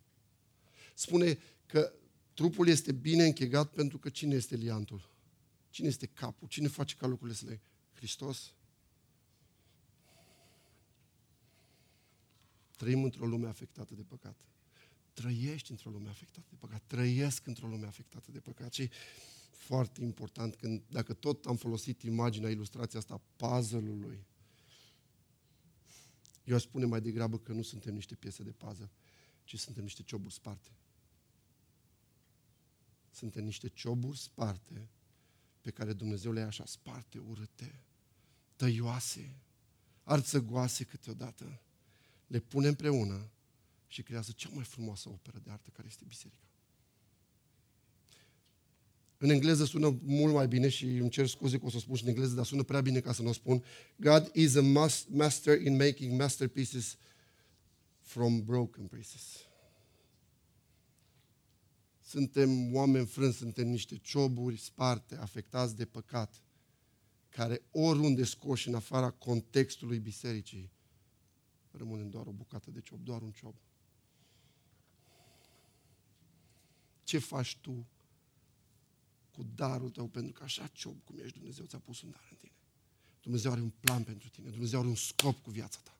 Spune 0.93 1.37
că 1.65 1.93
trupul 2.33 2.67
este 2.67 2.91
bine 2.91 3.25
închegat 3.25 3.71
pentru 3.73 3.97
că 3.97 4.09
cine 4.09 4.35
este 4.35 4.55
liantul? 4.55 5.09
Cine 5.69 5.87
este 5.87 6.05
capul? 6.05 6.47
Cine 6.47 6.67
face 6.67 6.95
ca 6.95 7.07
lucrurile 7.07 7.37
să 7.37 7.45
le... 7.45 7.61
Hristos? 7.93 8.53
Trăim 12.77 13.03
într-o 13.03 13.25
lume 13.25 13.47
afectată 13.47 13.93
de 13.95 14.01
păcat. 14.01 14.35
Trăiești 15.13 15.71
într-o 15.71 15.89
lume 15.89 16.09
afectată 16.09 16.47
de 16.49 16.55
păcat. 16.59 16.81
Trăiesc 16.87 17.47
într-o 17.47 17.67
lume 17.67 17.85
afectată 17.85 18.31
de 18.31 18.39
păcat. 18.39 18.73
Și 18.73 18.89
foarte 19.51 20.03
important, 20.03 20.55
când, 20.55 20.81
dacă 20.87 21.13
tot 21.13 21.45
am 21.45 21.55
folosit 21.55 22.01
imaginea, 22.01 22.49
ilustrația 22.49 22.99
asta, 22.99 23.21
puzzle-ului, 23.35 24.29
eu 26.43 26.55
aș 26.55 26.61
spune 26.61 26.85
mai 26.85 27.01
degrabă 27.01 27.39
că 27.39 27.53
nu 27.53 27.61
suntem 27.61 27.93
niște 27.93 28.15
piese 28.15 28.43
de 28.43 28.51
pază, 28.51 28.89
ci 29.43 29.59
suntem 29.59 29.83
niște 29.83 30.03
cioburi 30.03 30.33
sparte. 30.33 30.69
Suntem 33.11 33.43
niște 33.43 33.67
cioburi 33.67 34.17
sparte 34.17 34.89
pe 35.61 35.71
care 35.71 35.93
Dumnezeu 35.93 36.31
le-a 36.31 36.45
așa 36.45 36.65
sparte, 36.65 37.17
urâte, 37.17 37.83
tăioase, 38.55 39.35
arțăgoase 40.03 40.83
câteodată. 40.83 41.61
Le 42.27 42.39
pune 42.39 42.67
împreună 42.67 43.29
și 43.87 44.03
creează 44.03 44.31
cea 44.31 44.49
mai 44.49 44.63
frumoasă 44.63 45.09
operă 45.09 45.39
de 45.39 45.51
artă 45.51 45.69
care 45.69 45.87
este 45.87 46.03
biserica. 46.07 46.50
În 49.23 49.29
engleză 49.29 49.65
sună 49.65 49.99
mult 50.03 50.33
mai 50.33 50.47
bine 50.47 50.69
și 50.69 50.85
îmi 50.85 51.09
cer 51.09 51.27
scuze 51.27 51.59
că 51.59 51.65
o 51.65 51.69
să 51.69 51.75
o 51.75 51.79
spun 51.79 51.95
și 51.95 52.03
în 52.03 52.09
engleză, 52.09 52.35
dar 52.35 52.45
sună 52.45 52.63
prea 52.63 52.81
bine 52.81 52.99
ca 52.99 53.13
să 53.13 53.21
nu 53.21 53.29
o 53.29 53.33
spun. 53.33 53.63
God 53.95 54.31
is 54.33 54.55
a 54.55 54.61
master 55.09 55.61
in 55.61 55.75
making 55.75 56.19
masterpieces 56.19 56.97
from 57.99 58.43
broken 58.43 58.85
pieces. 58.85 59.37
Suntem 62.03 62.75
oameni 62.75 63.05
frânți, 63.05 63.37
suntem 63.37 63.67
niște 63.67 63.97
cioburi 63.97 64.57
sparte, 64.57 65.15
afectați 65.15 65.75
de 65.75 65.85
păcat, 65.85 66.43
care 67.29 67.61
oriunde 67.71 68.23
scoși 68.23 68.67
în 68.67 68.75
afara 68.75 69.09
contextului 69.09 69.99
bisericii, 69.99 70.71
rămânem 71.71 72.09
doar 72.09 72.27
o 72.27 72.31
bucată 72.31 72.71
de 72.71 72.81
ciob, 72.81 72.99
doar 73.03 73.21
un 73.21 73.31
ciob. 73.31 73.55
Ce 77.03 77.17
faci 77.17 77.57
tu 77.57 77.85
cu 79.31 79.45
darul 79.55 79.89
tău, 79.89 80.07
pentru 80.07 80.31
că 80.31 80.43
așa 80.43 80.69
ciob 80.73 81.03
cum 81.03 81.19
ești, 81.19 81.37
Dumnezeu 81.37 81.65
ți-a 81.65 81.79
pus 81.79 82.01
un 82.01 82.09
dar 82.09 82.27
în 82.29 82.37
tine. 82.37 82.51
Dumnezeu 83.21 83.51
are 83.51 83.61
un 83.61 83.71
plan 83.79 84.03
pentru 84.03 84.29
tine, 84.29 84.49
Dumnezeu 84.49 84.79
are 84.79 84.87
un 84.87 84.95
scop 84.95 85.41
cu 85.41 85.49
viața 85.49 85.79
ta. 85.83 85.97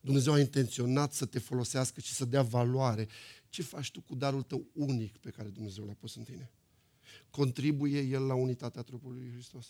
Dumnezeu 0.00 0.32
a 0.32 0.38
intenționat 0.38 1.12
să 1.12 1.26
te 1.26 1.38
folosească 1.38 2.00
și 2.00 2.12
să 2.12 2.24
dea 2.24 2.42
valoare. 2.42 3.08
Ce 3.48 3.62
faci 3.62 3.90
tu 3.90 4.00
cu 4.00 4.14
darul 4.14 4.42
tău 4.42 4.66
unic 4.72 5.16
pe 5.16 5.30
care 5.30 5.48
Dumnezeu 5.48 5.84
l-a 5.84 5.92
pus 5.92 6.14
în 6.14 6.22
tine? 6.22 6.50
Contribuie 7.30 8.00
El 8.00 8.22
la 8.22 8.34
unitatea 8.34 8.82
trupului 8.82 9.20
lui 9.20 9.32
Hristos? 9.32 9.66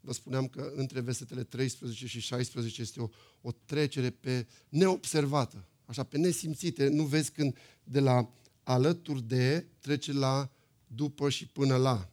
Vă 0.00 0.12
spuneam 0.12 0.48
că 0.48 0.72
între 0.74 1.00
versetele 1.00 1.44
13 1.44 2.06
și 2.06 2.20
16 2.20 2.80
este 2.80 3.00
o, 3.00 3.08
o 3.40 3.52
trecere 3.64 4.10
pe 4.10 4.46
neobservată, 4.68 5.68
așa, 5.84 6.02
pe 6.02 6.18
nesimțite. 6.18 6.88
Nu 6.88 7.04
vezi 7.04 7.30
când 7.30 7.56
de 7.84 8.00
la 8.00 8.30
alături 8.66 9.22
de 9.22 9.66
trece 9.80 10.12
la 10.12 10.50
după 10.86 11.30
și 11.30 11.46
până 11.46 11.76
la, 11.76 12.10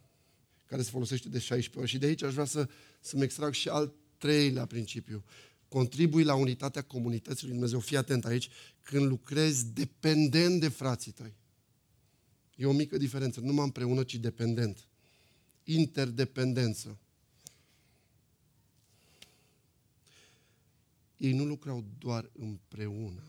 care 0.66 0.82
se 0.82 0.90
folosește 0.90 1.28
de 1.28 1.38
16 1.38 1.78
ori. 1.78 1.88
Și 1.88 1.98
de 1.98 2.06
aici 2.06 2.22
aș 2.22 2.32
vrea 2.32 2.44
să, 2.44 2.68
să-mi 3.00 3.22
extrag 3.22 3.52
și 3.52 3.68
al 3.68 3.92
treilea 4.18 4.66
principiu. 4.66 5.24
Contribui 5.68 6.24
la 6.24 6.34
unitatea 6.34 6.82
comunității 6.82 7.42
lui 7.42 7.52
Dumnezeu. 7.52 7.80
Fii 7.80 7.96
atent 7.96 8.24
aici, 8.24 8.48
când 8.82 9.06
lucrezi 9.06 9.66
dependent 9.66 10.60
de 10.60 10.68
frații 10.68 11.12
tăi. 11.12 11.34
E 12.56 12.66
o 12.66 12.72
mică 12.72 12.96
diferență. 12.96 13.40
Nu 13.40 13.52
mă 13.52 13.62
împreună, 13.62 14.02
ci 14.02 14.14
dependent. 14.14 14.86
Interdependență. 15.64 16.98
Ei 21.16 21.32
nu 21.32 21.44
lucrau 21.44 21.84
doar 21.98 22.30
împreună, 22.32 23.22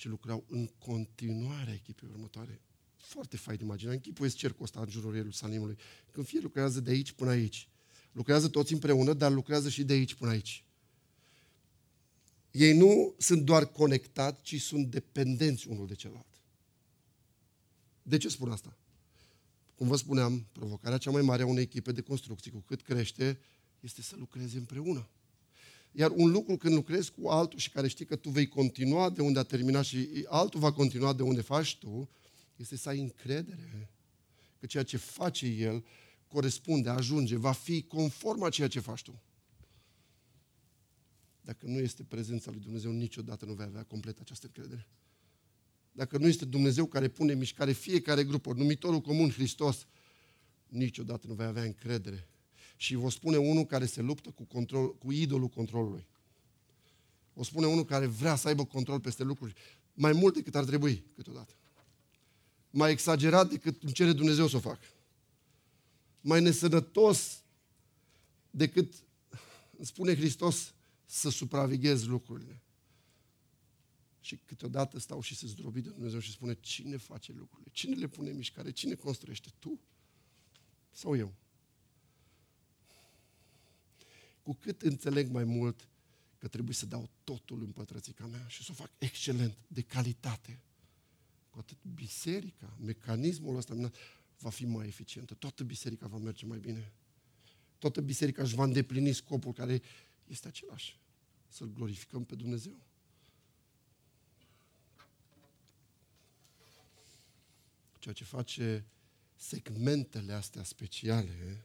ci 0.00 0.04
lucrau 0.04 0.44
în 0.48 0.66
continuare 0.66 1.72
echipei 1.72 2.08
următoare. 2.12 2.60
Foarte 2.96 3.36
fain 3.36 3.56
de 3.56 3.64
imaginat. 3.64 3.94
Închipuiesc 3.94 4.36
cercul 4.36 4.64
ăsta 4.64 4.80
în 4.80 4.88
jurul 4.88 5.14
Ierusalimului. 5.14 5.76
Când 6.10 6.26
fie 6.26 6.40
lucrează 6.40 6.80
de 6.80 6.90
aici 6.90 7.12
până 7.12 7.30
aici. 7.30 7.68
Lucrează 8.12 8.48
toți 8.48 8.72
împreună, 8.72 9.12
dar 9.12 9.32
lucrează 9.32 9.68
și 9.68 9.84
de 9.84 9.92
aici 9.92 10.14
până 10.14 10.30
aici. 10.30 10.64
Ei 12.50 12.76
nu 12.76 13.14
sunt 13.18 13.42
doar 13.42 13.66
conectați, 13.66 14.42
ci 14.42 14.60
sunt 14.60 14.90
dependenți 14.90 15.68
unul 15.68 15.86
de 15.86 15.94
celălalt. 15.94 16.40
De 18.02 18.16
ce 18.16 18.28
spun 18.28 18.50
asta? 18.50 18.76
Cum 19.74 19.86
vă 19.86 19.96
spuneam, 19.96 20.46
provocarea 20.52 20.98
cea 20.98 21.10
mai 21.10 21.22
mare 21.22 21.42
a 21.42 21.46
unei 21.46 21.62
echipe 21.62 21.92
de 21.92 22.00
construcții, 22.00 22.50
cu 22.50 22.58
cât 22.58 22.82
crește, 22.82 23.38
este 23.80 24.02
să 24.02 24.16
lucreze 24.18 24.58
împreună. 24.58 25.08
Iar 25.92 26.10
un 26.14 26.30
lucru 26.30 26.56
când 26.56 26.74
lucrezi 26.74 27.12
cu 27.12 27.28
altul 27.28 27.58
și 27.58 27.70
care 27.70 27.88
știi 27.88 28.04
că 28.04 28.16
tu 28.16 28.28
vei 28.28 28.46
continua 28.48 29.10
de 29.10 29.22
unde 29.22 29.38
a 29.38 29.42
terminat 29.42 29.84
și 29.84 30.26
altul 30.28 30.60
va 30.60 30.72
continua 30.72 31.12
de 31.12 31.22
unde 31.22 31.40
faci 31.40 31.76
tu, 31.76 32.08
este 32.56 32.76
să 32.76 32.88
ai 32.88 33.00
încredere 33.00 33.90
că 34.60 34.66
ceea 34.66 34.82
ce 34.82 34.96
face 34.96 35.46
el 35.46 35.84
corespunde, 36.28 36.88
ajunge, 36.88 37.36
va 37.36 37.52
fi 37.52 37.82
conform 37.82 38.42
a 38.42 38.48
ceea 38.48 38.68
ce 38.68 38.80
faci 38.80 39.02
tu. 39.02 39.22
Dacă 41.40 41.66
nu 41.66 41.78
este 41.78 42.02
prezența 42.04 42.50
lui 42.50 42.60
Dumnezeu, 42.60 42.90
niciodată 42.90 43.44
nu 43.44 43.52
vei 43.52 43.66
avea 43.66 43.82
complet 43.82 44.18
această 44.20 44.46
încredere. 44.46 44.88
Dacă 45.92 46.18
nu 46.18 46.26
este 46.26 46.44
Dumnezeu 46.44 46.86
care 46.86 47.08
pune 47.08 47.32
în 47.32 47.38
mișcare 47.38 47.72
fiecare 47.72 48.24
grup, 48.24 48.46
numitorul 48.46 49.00
comun, 49.00 49.30
Hristos, 49.30 49.86
niciodată 50.68 51.26
nu 51.26 51.34
vei 51.34 51.46
avea 51.46 51.62
încredere. 51.62 52.28
Și 52.80 52.94
vă 52.94 53.10
spune 53.10 53.36
unul 53.36 53.64
care 53.64 53.86
se 53.86 54.00
luptă 54.00 54.30
cu, 54.30 54.42
control, 54.42 54.96
cu 54.96 55.12
idolul 55.12 55.48
controlului. 55.48 56.06
O 57.34 57.42
spune 57.42 57.66
unul 57.66 57.84
care 57.84 58.06
vrea 58.06 58.36
să 58.36 58.48
aibă 58.48 58.64
control 58.64 59.00
peste 59.00 59.22
lucruri 59.22 59.54
mai 59.94 60.12
mult 60.12 60.34
decât 60.34 60.54
ar 60.54 60.64
trebui 60.64 61.04
câteodată. 61.14 61.54
Mai 62.70 62.90
exagerat 62.90 63.48
decât 63.48 63.82
îmi 63.82 63.92
cere 63.92 64.12
Dumnezeu 64.12 64.46
să 64.46 64.56
o 64.56 64.60
facă. 64.60 64.86
Mai 66.20 66.40
nesănătos 66.40 67.42
decât 68.50 68.94
îmi 69.76 69.86
spune 69.86 70.14
Hristos 70.14 70.74
să 71.04 71.28
supraveghez 71.28 72.04
lucrurile. 72.04 72.62
Și 74.20 74.36
câteodată 74.46 74.98
stau 74.98 75.20
și 75.20 75.34
se 75.34 75.46
zdrobi 75.46 75.80
de 75.80 75.88
Dumnezeu 75.88 76.18
și 76.18 76.30
spune, 76.30 76.54
cine 76.60 76.96
face 76.96 77.32
lucrurile? 77.32 77.70
Cine 77.72 77.94
le 77.94 78.06
pune 78.06 78.30
în 78.30 78.36
mișcare? 78.36 78.70
Cine 78.70 78.94
construiește? 78.94 79.48
Tu? 79.58 79.80
Sau 80.90 81.16
eu? 81.16 81.34
Cu 84.42 84.54
cât 84.54 84.82
înțeleg 84.82 85.28
mai 85.28 85.44
mult 85.44 85.88
că 86.38 86.48
trebuie 86.48 86.74
să 86.74 86.86
dau 86.86 87.10
totul 87.24 87.62
în 87.62 87.72
pătrățica 87.72 88.26
mea 88.26 88.46
și 88.48 88.64
să 88.64 88.68
o 88.70 88.74
fac 88.74 88.90
excelent, 88.98 89.56
de 89.66 89.82
calitate, 89.82 90.60
cu 91.50 91.58
atât 91.58 91.78
biserica, 91.94 92.76
mecanismul 92.80 93.56
ăsta 93.56 93.90
va 94.38 94.50
fi 94.50 94.64
mai 94.64 94.86
eficientă. 94.86 95.34
Toată 95.34 95.64
biserica 95.64 96.06
va 96.06 96.16
merge 96.16 96.46
mai 96.46 96.58
bine. 96.58 96.92
Toată 97.78 98.00
biserica 98.00 98.42
își 98.42 98.54
va 98.54 98.64
îndeplini 98.64 99.12
scopul 99.12 99.52
care 99.52 99.82
este 100.26 100.48
același. 100.48 100.98
Să-L 101.48 101.72
glorificăm 101.72 102.24
pe 102.24 102.34
Dumnezeu. 102.34 102.76
Ceea 107.98 108.14
ce 108.14 108.24
face 108.24 108.84
segmentele 109.36 110.32
astea 110.32 110.62
speciale 110.62 111.64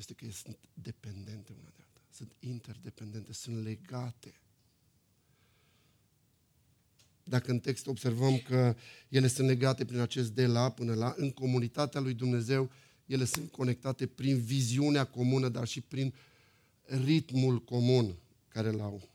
este 0.00 0.14
că 0.14 0.32
sunt 0.32 0.58
dependente 0.74 1.52
una 1.52 1.70
de 1.76 1.82
alta. 1.82 2.00
Sunt 2.10 2.32
interdependente, 2.38 3.32
sunt 3.32 3.64
legate. 3.64 4.40
Dacă 7.24 7.50
în 7.50 7.58
text 7.58 7.86
observăm 7.86 8.38
că 8.38 8.76
ele 9.08 9.26
sunt 9.26 9.46
legate 9.46 9.84
prin 9.84 9.98
acest 9.98 10.30
de 10.30 10.46
la 10.46 10.70
până 10.70 10.94
la, 10.94 11.14
în 11.16 11.30
comunitatea 11.30 12.00
lui 12.00 12.14
Dumnezeu, 12.14 12.70
ele 13.06 13.24
sunt 13.24 13.50
conectate 13.50 14.06
prin 14.06 14.40
viziunea 14.40 15.04
comună, 15.04 15.48
dar 15.48 15.66
și 15.66 15.80
prin 15.80 16.14
ritmul 16.82 17.64
comun 17.64 18.14
care 18.48 18.68
îl 18.68 18.80
au. 18.80 19.08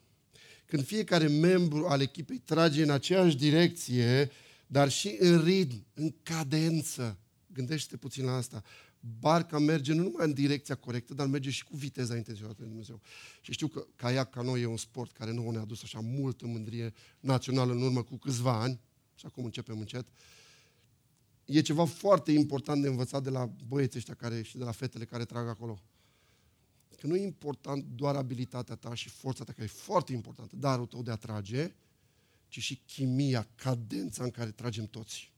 Când 0.66 0.86
fiecare 0.86 1.28
membru 1.28 1.88
al 1.88 2.02
echipei 2.02 2.38
trage 2.38 2.84
în 2.84 2.90
aceeași 2.90 3.36
direcție, 3.36 4.32
dar 4.68 4.90
și 4.90 5.16
în 5.20 5.44
ritm, 5.44 5.86
în 5.94 6.16
cadență, 6.24 7.18
gândește 7.54 7.98
puțin 7.98 8.26
la 8.26 8.36
asta, 8.36 8.64
barca 9.20 9.60
merge 9.60 9.94
nu 9.94 10.04
numai 10.04 10.26
în 10.26 10.34
direcția 10.34 10.76
corectă, 10.76 11.14
dar 11.14 11.28
merge 11.28 11.50
și 11.50 11.64
cu 11.64 11.76
viteza 11.76 12.16
intenționată 12.16 12.62
de 12.62 12.68
Dumnezeu. 12.68 13.02
Și 13.42 13.52
știu 13.52 13.68
că 13.68 13.86
caiac 13.96 14.30
ca 14.30 14.42
noi 14.42 14.62
e 14.62 14.66
un 14.66 14.78
sport 14.78 15.12
care 15.12 15.32
nu 15.32 15.52
ne-a 15.52 15.62
adus 15.62 15.84
așa 15.84 16.00
multă 16.00 16.48
mândrie 16.48 16.94
națională 17.20 17.74
în 17.74 17.82
urmă 17.82 18.04
cu 18.04 18.18
câțiva 18.18 18.62
ani, 18.62 18.80
și 19.16 19.26
acum 19.26 19.46
începem 19.46 19.80
încet. 19.80 20.08
E 21.46 21.62
ceva 21.62 21.86
foarte 21.86 22.32
important 22.32 22.82
de 22.82 22.88
învățat 22.88 23.24
de 23.24 23.30
la 23.30 23.52
băieții 23.68 23.98
ăștia 23.98 24.14
care, 24.14 24.42
și 24.42 24.58
de 24.58 24.64
la 24.64 24.72
fetele 24.72 25.06
care 25.06 25.26
trag 25.26 25.48
acolo. 25.48 25.82
Că 26.98 27.08
nu 27.08 27.16
e 27.16 27.24
important 27.24 27.84
doar 27.84 28.16
abilitatea 28.16 28.76
ta 28.76 28.94
și 28.94 29.10
forța 29.10 29.44
ta, 29.44 29.52
care 29.52 29.64
e 29.64 29.68
foarte 29.68 30.14
importantă, 30.14 30.56
darul 30.56 30.86
tău 30.86 31.04
de 31.04 31.12
a 31.12 31.16
trage, 31.16 31.76
ci 32.48 32.60
și 32.60 32.82
chimia, 32.86 33.48
cadența 33.56 34.24
în 34.24 34.32
care 34.32 34.52
tragem 34.52 34.86
toți. 34.86 35.34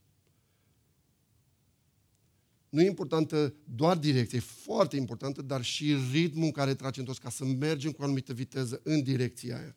Nu 2.70 2.82
e 2.82 2.86
importantă 2.86 3.54
doar 3.76 3.98
direcția, 3.98 4.38
e 4.38 4.42
foarte 4.42 4.96
importantă, 4.96 5.42
dar 5.42 5.64
și 5.64 5.96
ritmul 6.12 6.44
în 6.44 6.52
care 6.52 6.76
tragem 6.76 7.04
toți, 7.04 7.20
ca 7.20 7.30
să 7.30 7.46
mergem 7.46 7.92
cu 7.92 8.02
o 8.02 8.04
anumită 8.04 8.34
viteză 8.34 8.82
în 8.84 9.04
direcția 9.04 9.58
aia. 9.58 9.76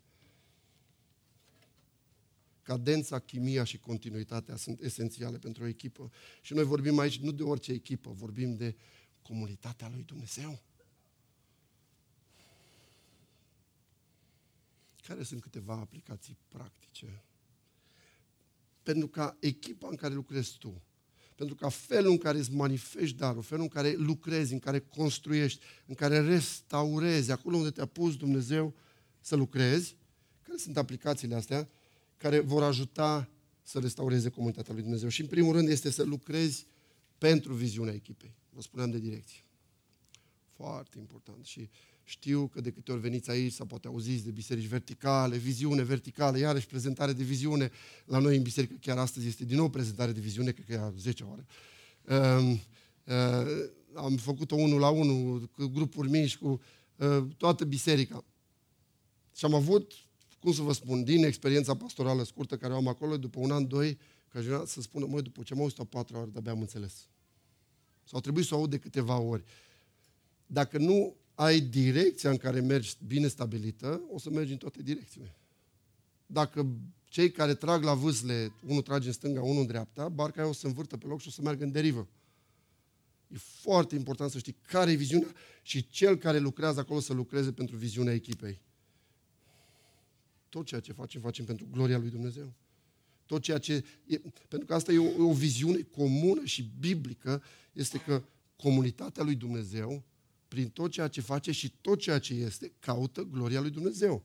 Cadența, 2.63 3.19
chimia 3.19 3.65
și 3.65 3.79
continuitatea 3.79 4.57
sunt 4.57 4.81
esențiale 4.81 5.39
pentru 5.39 5.63
o 5.63 5.67
echipă. 5.67 6.11
Și 6.43 6.55
noi 6.55 6.65
vorbim 6.65 6.99
aici 6.99 7.19
nu 7.19 7.31
de 7.31 7.43
orice 7.43 7.73
echipă, 7.73 8.11
vorbim 8.11 8.57
de 8.57 8.77
comunitatea 9.23 9.89
lui 9.89 10.03
Dumnezeu. 10.03 10.63
Care 15.07 15.23
sunt 15.23 15.41
câteva 15.41 15.75
aplicații 15.75 16.37
practice? 16.49 17.25
Pentru 18.83 19.09
ca 19.09 19.37
echipa 19.41 19.89
în 19.89 19.97
care 19.97 20.15
lucrezi 20.15 20.59
tu, 20.59 20.83
pentru 21.41 21.59
ca 21.59 21.69
felul 21.69 22.11
în 22.11 22.19
care 22.19 22.39
îți 22.39 22.53
manifesti 22.53 23.17
darul, 23.17 23.43
felul 23.43 23.63
în 23.63 23.69
care 23.69 23.95
lucrezi, 23.97 24.53
în 24.53 24.59
care 24.59 24.79
construiești, 24.79 25.65
în 25.87 25.95
care 25.95 26.21
restaurezi, 26.21 27.31
acolo 27.31 27.57
unde 27.57 27.71
te-a 27.71 27.87
pus 27.87 28.17
Dumnezeu 28.17 28.75
să 29.21 29.37
lucrezi, 29.37 29.97
care 30.43 30.59
sunt 30.59 30.77
aplicațiile 30.77 31.35
astea 31.35 31.69
care 32.17 32.41
vor 32.41 32.63
ajuta 32.63 33.31
să 33.63 33.79
restaureze 33.79 34.29
comunitatea 34.29 34.73
lui 34.73 34.83
Dumnezeu. 34.83 35.09
Și 35.09 35.21
în 35.21 35.27
primul 35.27 35.53
rând 35.53 35.69
este 35.69 35.91
să 35.91 36.03
lucrezi 36.03 36.67
pentru 37.19 37.55
viziunea 37.55 37.95
echipei. 37.95 38.35
Vă 38.51 38.61
spuneam 38.61 38.91
de 38.91 38.99
direcție. 38.99 39.45
Foarte 40.61 40.99
important. 40.99 41.45
Și 41.45 41.69
știu 42.05 42.47
că 42.47 42.61
de 42.61 42.71
câte 42.71 42.93
ori 42.93 43.01
veniți 43.01 43.31
aici 43.31 43.53
sau 43.53 43.67
poate 43.67 43.87
auziți 43.87 44.25
de 44.25 44.31
biserici 44.31 44.67
verticale, 44.67 45.37
viziune 45.37 45.83
verticală, 45.83 46.39
iarăși 46.39 46.67
prezentare 46.67 47.13
de 47.13 47.23
viziune. 47.23 47.71
La 48.05 48.19
noi 48.19 48.37
în 48.37 48.43
biserică 48.43 48.75
chiar 48.81 48.99
astăzi 48.99 49.27
este 49.27 49.45
din 49.45 49.57
nou 49.57 49.69
prezentare 49.69 50.13
de 50.13 50.21
viziune, 50.21 50.51
cred 50.51 50.67
că 50.67 50.73
e 50.73 50.79
a 50.79 50.93
10 50.99 51.25
ore. 51.25 51.47
Uh, 52.05 52.59
uh, 53.05 53.71
am 53.95 54.17
făcut-o 54.17 54.55
unul 54.55 54.81
la 54.81 54.89
unul, 54.89 55.41
cu 55.41 55.67
grupuri 55.67 56.11
mici, 56.11 56.37
cu 56.37 56.61
uh, 56.97 57.25
toată 57.37 57.65
biserica. 57.65 58.25
Și 59.37 59.45
am 59.45 59.55
avut, 59.55 59.93
cum 60.41 60.53
să 60.53 60.63
vă 60.63 60.73
spun, 60.73 61.05
din 61.05 61.25
experiența 61.25 61.77
pastorală 61.77 62.25
scurtă 62.25 62.57
care 62.57 62.73
o 62.73 62.77
am 62.77 62.89
acolo, 62.89 63.17
după 63.17 63.41
un 63.41 63.51
an, 63.51 63.67
doi, 63.67 63.99
că 64.29 64.63
să 64.67 64.81
spună, 64.81 65.07
măi, 65.07 65.23
după 65.23 65.43
ce 65.43 65.55
am 65.55 65.61
auzit-o 65.61 65.85
patru 65.85 66.17
ori, 66.17 66.33
de-abia 66.33 66.53
am 66.53 66.61
înțeles. 66.61 67.09
Sau 68.05 68.21
trebuie 68.21 68.45
să 68.45 68.55
o 68.55 68.59
aud 68.59 68.71
de 68.71 68.79
câteva 68.79 69.19
ori. 69.19 69.45
Dacă 70.53 70.79
nu 70.79 71.17
ai 71.35 71.61
direcția 71.61 72.31
în 72.31 72.37
care 72.37 72.61
mergi 72.61 72.97
bine 73.07 73.29
stabilită, 73.29 74.03
o 74.13 74.19
să 74.19 74.31
mergi 74.31 74.53
în 74.53 74.59
toate 74.59 74.83
direcțiile. 74.83 75.35
Dacă 76.27 76.67
cei 77.05 77.31
care 77.31 77.55
trag 77.55 77.83
la 77.83 77.95
vâsle, 77.95 78.53
unul 78.67 78.83
trage 78.83 79.07
în 79.07 79.13
stânga, 79.13 79.43
unul 79.43 79.61
în 79.61 79.67
dreapta, 79.67 80.09
barca 80.09 80.41
aia 80.41 80.51
o 80.51 80.53
să 80.53 80.67
învârtă 80.67 80.97
pe 80.97 81.07
loc 81.07 81.21
și 81.21 81.29
o 81.29 81.31
să 81.31 81.43
meargă 81.43 81.65
în 81.65 81.73
derivă. 81.73 82.09
E 83.29 83.37
foarte 83.37 83.95
important 83.95 84.31
să 84.31 84.39
știi 84.39 84.57
care 84.67 84.91
e 84.91 84.95
viziunea 84.95 85.33
și 85.63 85.89
cel 85.89 86.17
care 86.17 86.39
lucrează 86.39 86.81
acolo 86.81 87.01
să 87.01 87.13
lucreze 87.13 87.53
pentru 87.53 87.77
viziunea 87.77 88.15
echipei. 88.15 88.61
Tot 90.49 90.67
ceea 90.67 90.81
ce 90.81 90.93
facem, 90.93 91.21
facem 91.21 91.45
pentru 91.45 91.69
gloria 91.71 91.99
lui 91.99 92.11
Dumnezeu. 92.11 92.53
Tot 93.27 93.43
ceea 93.43 93.59
ce... 93.59 93.85
E, 94.07 94.21
pentru 94.49 94.67
că 94.67 94.75
asta 94.75 94.93
e 94.93 94.99
o, 94.99 95.29
o 95.29 95.33
viziune 95.33 95.81
comună 95.81 96.45
și 96.45 96.71
biblică, 96.79 97.43
este 97.73 97.99
că 97.99 98.23
comunitatea 98.57 99.23
lui 99.23 99.35
Dumnezeu 99.35 100.05
prin 100.51 100.69
tot 100.69 100.91
ceea 100.91 101.09
ce 101.09 101.21
face 101.21 101.53
și 101.53 101.73
tot 101.81 101.99
ceea 101.99 102.19
ce 102.19 102.35
este, 102.35 102.73
caută 102.79 103.23
gloria 103.23 103.61
lui 103.61 103.71
Dumnezeu. 103.71 104.23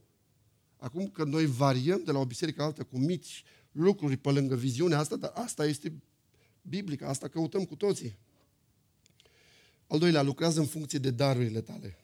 Acum 0.78 1.08
că 1.08 1.24
noi 1.24 1.46
variem 1.46 2.02
de 2.06 2.12
la 2.12 2.20
o 2.20 2.26
biserică 2.26 2.64
altă 2.64 2.84
cu 2.84 2.98
mici 2.98 3.44
lucruri 3.72 4.18
pe 4.18 4.30
lângă 4.30 4.56
viziunea 4.56 5.00
asta, 5.00 5.16
dar 5.16 5.32
asta 5.36 5.66
este 5.66 5.94
biblică, 6.62 7.08
asta 7.08 7.28
căutăm 7.28 7.66
cu 7.66 7.76
toții. 7.76 8.18
Al 9.88 10.00
doilea, 10.00 10.22
lucrează 10.22 10.60
în 10.60 10.66
funcție 10.66 11.00
de 11.00 11.12
darurile 11.12 11.62
tale. 11.62 11.98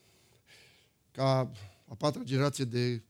Ca 1.11 1.51
a 1.87 1.95
patra 1.95 2.23
generație 2.23 2.65
de 2.65 3.03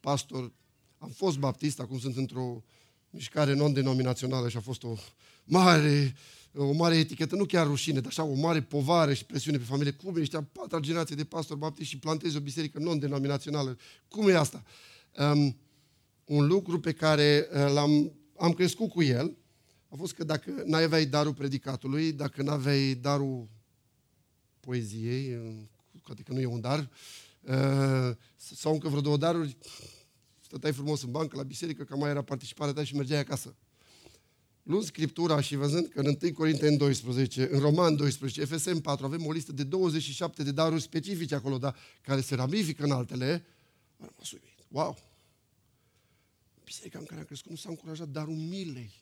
pastor, 0.00 0.52
am 0.98 1.10
fost 1.10 1.38
baptist, 1.38 1.80
acum 1.80 1.98
sunt 1.98 2.16
într-o 2.16 2.64
mișcare 3.10 3.54
non-denominațională 3.54 4.48
și 4.48 4.56
a 4.56 4.60
fost 4.60 4.82
o 4.82 4.94
mare 5.44 6.14
o 6.54 6.72
mare 6.72 6.96
etichetă, 6.96 7.36
nu 7.36 7.44
chiar 7.44 7.66
rușine, 7.66 8.00
dar 8.00 8.10
așa 8.10 8.22
o 8.22 8.34
mare 8.34 8.62
povară 8.62 9.12
și 9.12 9.24
presiune 9.24 9.58
pe 9.58 9.64
familie. 9.64 9.92
Cum 9.92 10.16
ești 10.16 10.36
a 10.36 10.42
patra 10.42 10.78
generație 10.78 11.16
de 11.16 11.24
pastor 11.24 11.56
baptist 11.56 11.88
și 11.88 11.98
plantezi 11.98 12.36
o 12.36 12.40
biserică 12.40 12.78
non-denominațională? 12.78 13.78
Cum 14.08 14.28
e 14.28 14.36
asta? 14.36 14.64
Um, 15.18 15.56
un 16.24 16.46
lucru 16.46 16.80
pe 16.80 16.92
care 16.92 17.48
uh, 17.52 17.72
l-am 17.72 18.12
am 18.36 18.52
crescut 18.52 18.90
cu 18.90 19.02
el 19.02 19.36
a 19.88 19.94
fost 19.96 20.12
că 20.12 20.24
dacă 20.24 20.62
n-aveai 20.64 21.06
darul 21.06 21.34
predicatului, 21.34 22.12
dacă 22.12 22.42
n-aveai 22.42 22.94
darul 22.94 23.48
poeziei, 24.60 25.38
adică 26.02 26.32
nu 26.32 26.40
e 26.40 26.46
un 26.46 26.60
dar, 26.60 26.90
uh, 27.40 28.16
sau 28.36 28.72
încă 28.72 28.88
vreo 28.88 29.00
două 29.00 29.16
daruri, 29.16 29.56
stăteai 30.40 30.72
frumos 30.72 31.02
în 31.02 31.10
bancă, 31.10 31.36
la 31.36 31.42
biserică, 31.42 31.84
că 31.84 31.96
mai 31.96 32.10
era 32.10 32.22
participarea 32.22 32.72
ta 32.72 32.84
și 32.84 32.94
mergeai 32.94 33.20
acasă. 33.20 33.54
Luând 34.62 34.84
Scriptura 34.84 35.40
și 35.40 35.56
văzând 35.56 35.86
că 35.86 36.00
în 36.00 36.16
1 36.22 36.32
Corinteni 36.32 36.76
12, 36.76 37.48
în 37.52 37.60
Roman 37.60 37.96
12, 37.96 38.44
FSM 38.44 38.80
4, 38.80 39.06
avem 39.06 39.26
o 39.26 39.32
listă 39.32 39.52
de 39.52 39.64
27 39.64 40.42
de 40.42 40.52
daruri 40.52 40.82
specifice 40.82 41.34
acolo, 41.34 41.58
dar 41.58 41.76
care 42.02 42.20
se 42.20 42.34
ramifică 42.34 42.84
în 42.84 42.90
altele, 42.90 43.44
am 44.00 44.08
rămas 44.10 44.30
uimit. 44.30 44.58
Wow! 44.68 44.98
Biserica 46.64 46.98
în 46.98 47.04
care 47.04 47.20
am 47.20 47.26
crescut 47.26 47.50
nu 47.50 47.56
s-a 47.56 47.68
încurajat 47.68 48.08
darul 48.08 48.34
milei, 48.34 48.92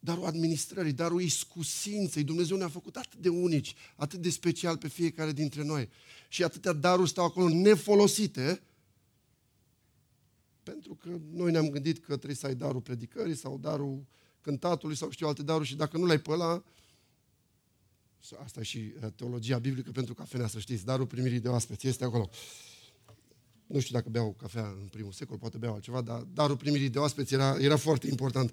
darul 0.00 0.24
administrării, 0.24 0.92
darul 0.92 1.22
iscusinței. 1.22 2.24
Dumnezeu 2.24 2.56
ne-a 2.56 2.68
făcut 2.68 2.96
atât 2.96 3.18
de 3.18 3.28
unici, 3.28 3.74
atât 3.96 4.20
de 4.20 4.30
special 4.30 4.76
pe 4.76 4.88
fiecare 4.88 5.32
dintre 5.32 5.62
noi. 5.62 5.88
Și 6.28 6.44
atâtea 6.44 6.72
daruri 6.72 7.08
stau 7.08 7.24
acolo 7.24 7.48
nefolosite, 7.48 8.62
pentru 10.68 10.94
că 10.94 11.08
noi 11.32 11.50
ne-am 11.50 11.68
gândit 11.68 11.98
că 11.98 12.16
trebuie 12.16 12.34
să 12.34 12.46
ai 12.46 12.54
darul 12.54 12.80
predicării 12.80 13.36
sau 13.36 13.58
darul 13.58 14.06
cântatului 14.40 14.96
sau 14.96 15.10
știu 15.10 15.26
alte 15.26 15.42
daruri 15.42 15.68
și 15.68 15.76
dacă 15.76 15.96
nu 15.96 16.04
l-ai 16.04 16.18
pe 16.18 16.30
ăla, 16.30 16.64
asta 18.42 18.60
e 18.60 18.62
și 18.62 18.92
uh, 19.02 19.08
teologia 19.16 19.58
biblică 19.58 19.90
pentru 19.90 20.14
cafenea, 20.14 20.46
să 20.46 20.58
știți, 20.58 20.84
darul 20.84 21.06
primirii 21.06 21.40
de 21.40 21.48
oaspeți 21.48 21.86
este 21.86 22.04
acolo. 22.04 22.30
Nu 23.66 23.80
știu 23.80 23.94
dacă 23.94 24.08
beau 24.08 24.32
cafea 24.32 24.66
în 24.80 24.86
primul 24.90 25.12
secol, 25.12 25.38
poate 25.38 25.58
beau 25.58 25.74
altceva, 25.74 26.00
dar 26.00 26.20
darul 26.20 26.56
primirii 26.56 26.88
de 26.88 26.98
oaspeți 26.98 27.34
era, 27.34 27.56
era 27.58 27.76
foarte 27.76 28.06
important. 28.08 28.52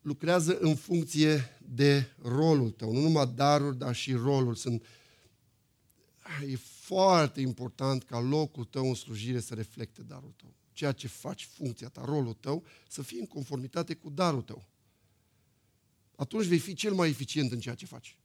Lucrează 0.00 0.58
în 0.58 0.74
funcție 0.74 1.58
de 1.74 2.06
rolul 2.22 2.70
tău, 2.70 2.92
nu 2.92 3.00
numai 3.00 3.32
darul, 3.34 3.76
dar 3.76 3.94
și 3.94 4.12
rolul. 4.12 4.54
Sunt, 4.54 4.84
e 6.48 6.56
foarte 6.92 7.40
important 7.40 8.04
ca 8.04 8.20
locul 8.20 8.64
tău 8.64 8.88
în 8.88 8.94
slujire 8.94 9.40
să 9.40 9.54
reflecte 9.54 10.02
darul 10.02 10.34
tău. 10.36 10.54
Ceea 10.72 10.92
ce 10.92 11.06
faci, 11.06 11.44
funcția 11.44 11.88
ta, 11.88 12.04
rolul 12.04 12.32
tău, 12.32 12.64
să 12.88 13.02
fie 13.02 13.20
în 13.20 13.26
conformitate 13.26 13.94
cu 13.94 14.10
darul 14.10 14.42
tău. 14.42 14.68
Atunci 16.16 16.44
vei 16.44 16.58
fi 16.58 16.74
cel 16.74 16.92
mai 16.92 17.08
eficient 17.08 17.52
în 17.52 17.60
ceea 17.60 17.74
ce 17.74 17.86
faci. 17.86 18.18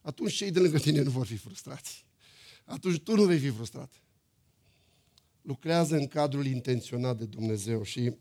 Atunci 0.00 0.32
cei 0.32 0.50
de 0.50 0.60
lângă 0.60 0.78
tine 0.78 1.02
nu 1.02 1.10
vor 1.10 1.26
fi 1.26 1.36
frustrați. 1.36 2.06
Atunci 2.64 3.00
tu 3.00 3.14
nu 3.14 3.24
vei 3.24 3.38
fi 3.38 3.50
frustrat. 3.50 4.02
Lucrează 5.42 5.96
în 5.96 6.06
cadrul 6.06 6.46
intenționat 6.46 7.18
de 7.18 7.24
Dumnezeu 7.24 7.82
și 7.82 8.14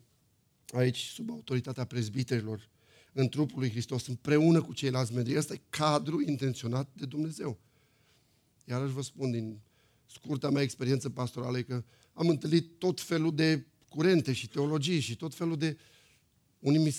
aici, 0.71 1.05
sub 1.05 1.29
autoritatea 1.29 1.85
prezbiterilor, 1.85 2.69
în 3.13 3.29
trupul 3.29 3.59
lui 3.59 3.69
Hristos, 3.69 4.07
împreună 4.07 4.61
cu 4.61 4.73
ceilalți 4.73 5.13
membri. 5.13 5.37
Ăsta 5.37 5.53
e 5.53 5.61
cadrul 5.69 6.27
intenționat 6.27 6.89
de 6.93 7.05
Dumnezeu. 7.05 7.59
Iarăși 8.69 8.93
vă 8.93 9.01
spun 9.01 9.31
din 9.31 9.59
scurta 10.05 10.49
mea 10.49 10.61
experiență 10.61 11.09
pastorală 11.09 11.61
că 11.61 11.83
am 12.13 12.29
întâlnit 12.29 12.77
tot 12.77 13.01
felul 13.01 13.35
de 13.35 13.65
curente 13.89 14.33
și 14.33 14.47
teologii 14.47 14.99
și 14.99 15.15
tot 15.15 15.35
felul 15.35 15.57
de 15.57 15.77
unii 16.59 16.93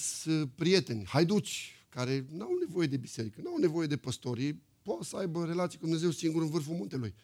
prieteni, 0.54 1.04
haiduci, 1.04 1.74
care 1.88 2.26
nu 2.30 2.44
au 2.44 2.56
nevoie 2.60 2.86
de 2.86 2.96
biserică, 2.96 3.40
nu 3.42 3.50
au 3.50 3.56
nevoie 3.56 3.86
de 3.86 3.96
păstori, 3.96 4.56
pot 4.82 5.04
să 5.04 5.16
aibă 5.16 5.44
relații 5.44 5.78
cu 5.78 5.84
Dumnezeu 5.84 6.10
singur 6.10 6.42
în 6.42 6.48
vârful 6.48 6.74
muntelui. 6.74 7.14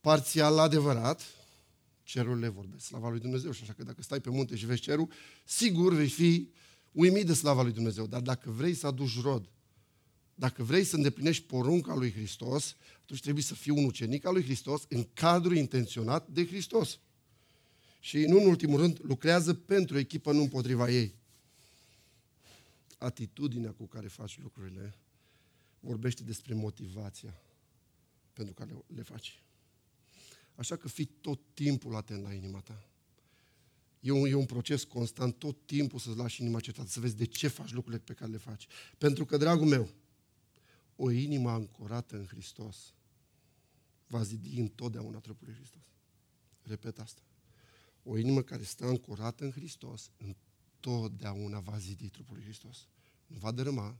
Parțial 0.00 0.58
adevărat, 0.58 1.22
cerurile 2.02 2.48
vorbesc, 2.48 2.84
slava 2.84 3.10
lui 3.10 3.20
Dumnezeu. 3.20 3.50
Și 3.50 3.62
așa 3.62 3.72
că 3.72 3.82
dacă 3.82 4.02
stai 4.02 4.20
pe 4.20 4.30
munte 4.30 4.56
și 4.56 4.66
vezi 4.66 4.80
cerul, 4.80 5.08
sigur 5.44 5.94
vei 5.94 6.08
fi 6.08 6.50
uimit 6.92 7.26
de 7.26 7.34
slava 7.34 7.62
lui 7.62 7.72
Dumnezeu. 7.72 8.06
Dar 8.06 8.20
dacă 8.20 8.50
vrei 8.50 8.74
să 8.74 8.86
aduci 8.86 9.20
rod, 9.20 9.51
dacă 10.42 10.62
vrei 10.62 10.84
să 10.84 10.96
îndeplinești 10.96 11.44
porunca 11.44 11.94
lui 11.94 12.12
Hristos, 12.12 12.76
atunci 13.02 13.20
trebuie 13.20 13.42
să 13.42 13.54
fii 13.54 13.72
un 13.72 13.84
ucenic 13.84 14.26
al 14.26 14.32
lui 14.32 14.42
Hristos 14.42 14.84
în 14.88 15.06
cadrul 15.14 15.56
intenționat 15.56 16.28
de 16.28 16.46
Hristos. 16.46 16.98
Și, 18.00 18.18
nu 18.18 18.40
în 18.40 18.46
ultimul 18.46 18.80
rând, 18.80 18.98
lucrează 19.02 19.54
pentru 19.54 19.98
echipă, 19.98 20.32
nu 20.32 20.40
împotriva 20.40 20.90
ei. 20.90 21.14
Atitudinea 22.98 23.70
cu 23.70 23.86
care 23.86 24.08
faci 24.08 24.38
lucrurile 24.42 24.94
vorbește 25.80 26.22
despre 26.22 26.54
motivația 26.54 27.34
pentru 28.32 28.54
care 28.54 28.84
le 28.94 29.02
faci. 29.02 29.42
Așa 30.54 30.76
că 30.76 30.88
fii 30.88 31.10
tot 31.20 31.40
timpul 31.54 31.96
atent 31.96 32.22
la 32.22 32.32
inima 32.32 32.60
ta. 32.60 32.86
E 34.00 34.10
un, 34.10 34.26
e 34.26 34.34
un 34.34 34.46
proces 34.46 34.84
constant, 34.84 35.38
tot 35.38 35.56
timpul 35.66 35.98
să-ți 35.98 36.16
lași 36.16 36.42
inima 36.42 36.60
cetată, 36.60 36.88
să 36.88 37.00
vezi 37.00 37.16
de 37.16 37.24
ce 37.24 37.48
faci 37.48 37.72
lucrurile 37.72 38.02
pe 38.04 38.12
care 38.12 38.30
le 38.30 38.36
faci. 38.36 38.66
Pentru 38.98 39.24
că, 39.24 39.36
dragul 39.36 39.66
meu, 39.66 39.90
o 40.96 41.10
inimă 41.10 41.50
ancorată 41.50 42.16
în 42.16 42.26
Hristos 42.26 42.94
va 44.06 44.22
zidi 44.22 44.58
întotdeauna 44.58 45.18
trupul 45.18 45.46
lui 45.46 45.56
Hristos. 45.56 45.82
Repet 46.62 46.98
asta. 46.98 47.22
O 48.02 48.16
inimă 48.16 48.42
care 48.42 48.62
stă 48.62 48.84
ancorată 48.84 49.44
în 49.44 49.50
Hristos 49.50 50.10
întotdeauna 50.16 51.60
va 51.60 51.78
zidi 51.78 52.08
trupul 52.08 52.36
lui 52.36 52.44
Hristos. 52.44 52.88
Nu 53.26 53.38
va 53.38 53.52
dărâma, 53.52 53.98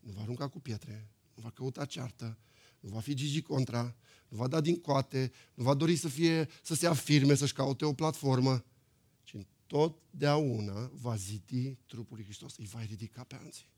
nu 0.00 0.12
va 0.12 0.20
arunca 0.20 0.48
cu 0.48 0.60
pietre, 0.60 1.10
nu 1.34 1.42
va 1.42 1.50
căuta 1.50 1.84
ceartă, 1.84 2.38
nu 2.80 2.88
va 2.88 3.00
fi 3.00 3.14
Gigi 3.14 3.42
contra, 3.42 3.96
nu 4.28 4.36
va 4.36 4.48
da 4.48 4.60
din 4.60 4.80
coate, 4.80 5.32
nu 5.54 5.62
va 5.64 5.74
dori 5.74 5.96
să, 5.96 6.08
fie, 6.08 6.48
să 6.62 6.74
se 6.74 6.86
afirme, 6.86 7.34
să-și 7.34 7.52
caute 7.52 7.84
o 7.84 7.92
platformă, 7.92 8.64
ci 9.22 9.34
întotdeauna 9.34 10.90
va 10.94 11.16
zidi 11.16 11.74
trupul 11.74 12.16
lui 12.16 12.24
Hristos, 12.24 12.56
îi 12.56 12.66
va 12.66 12.82
ridica 12.82 13.24
pe 13.24 13.34
alții. 13.34 13.71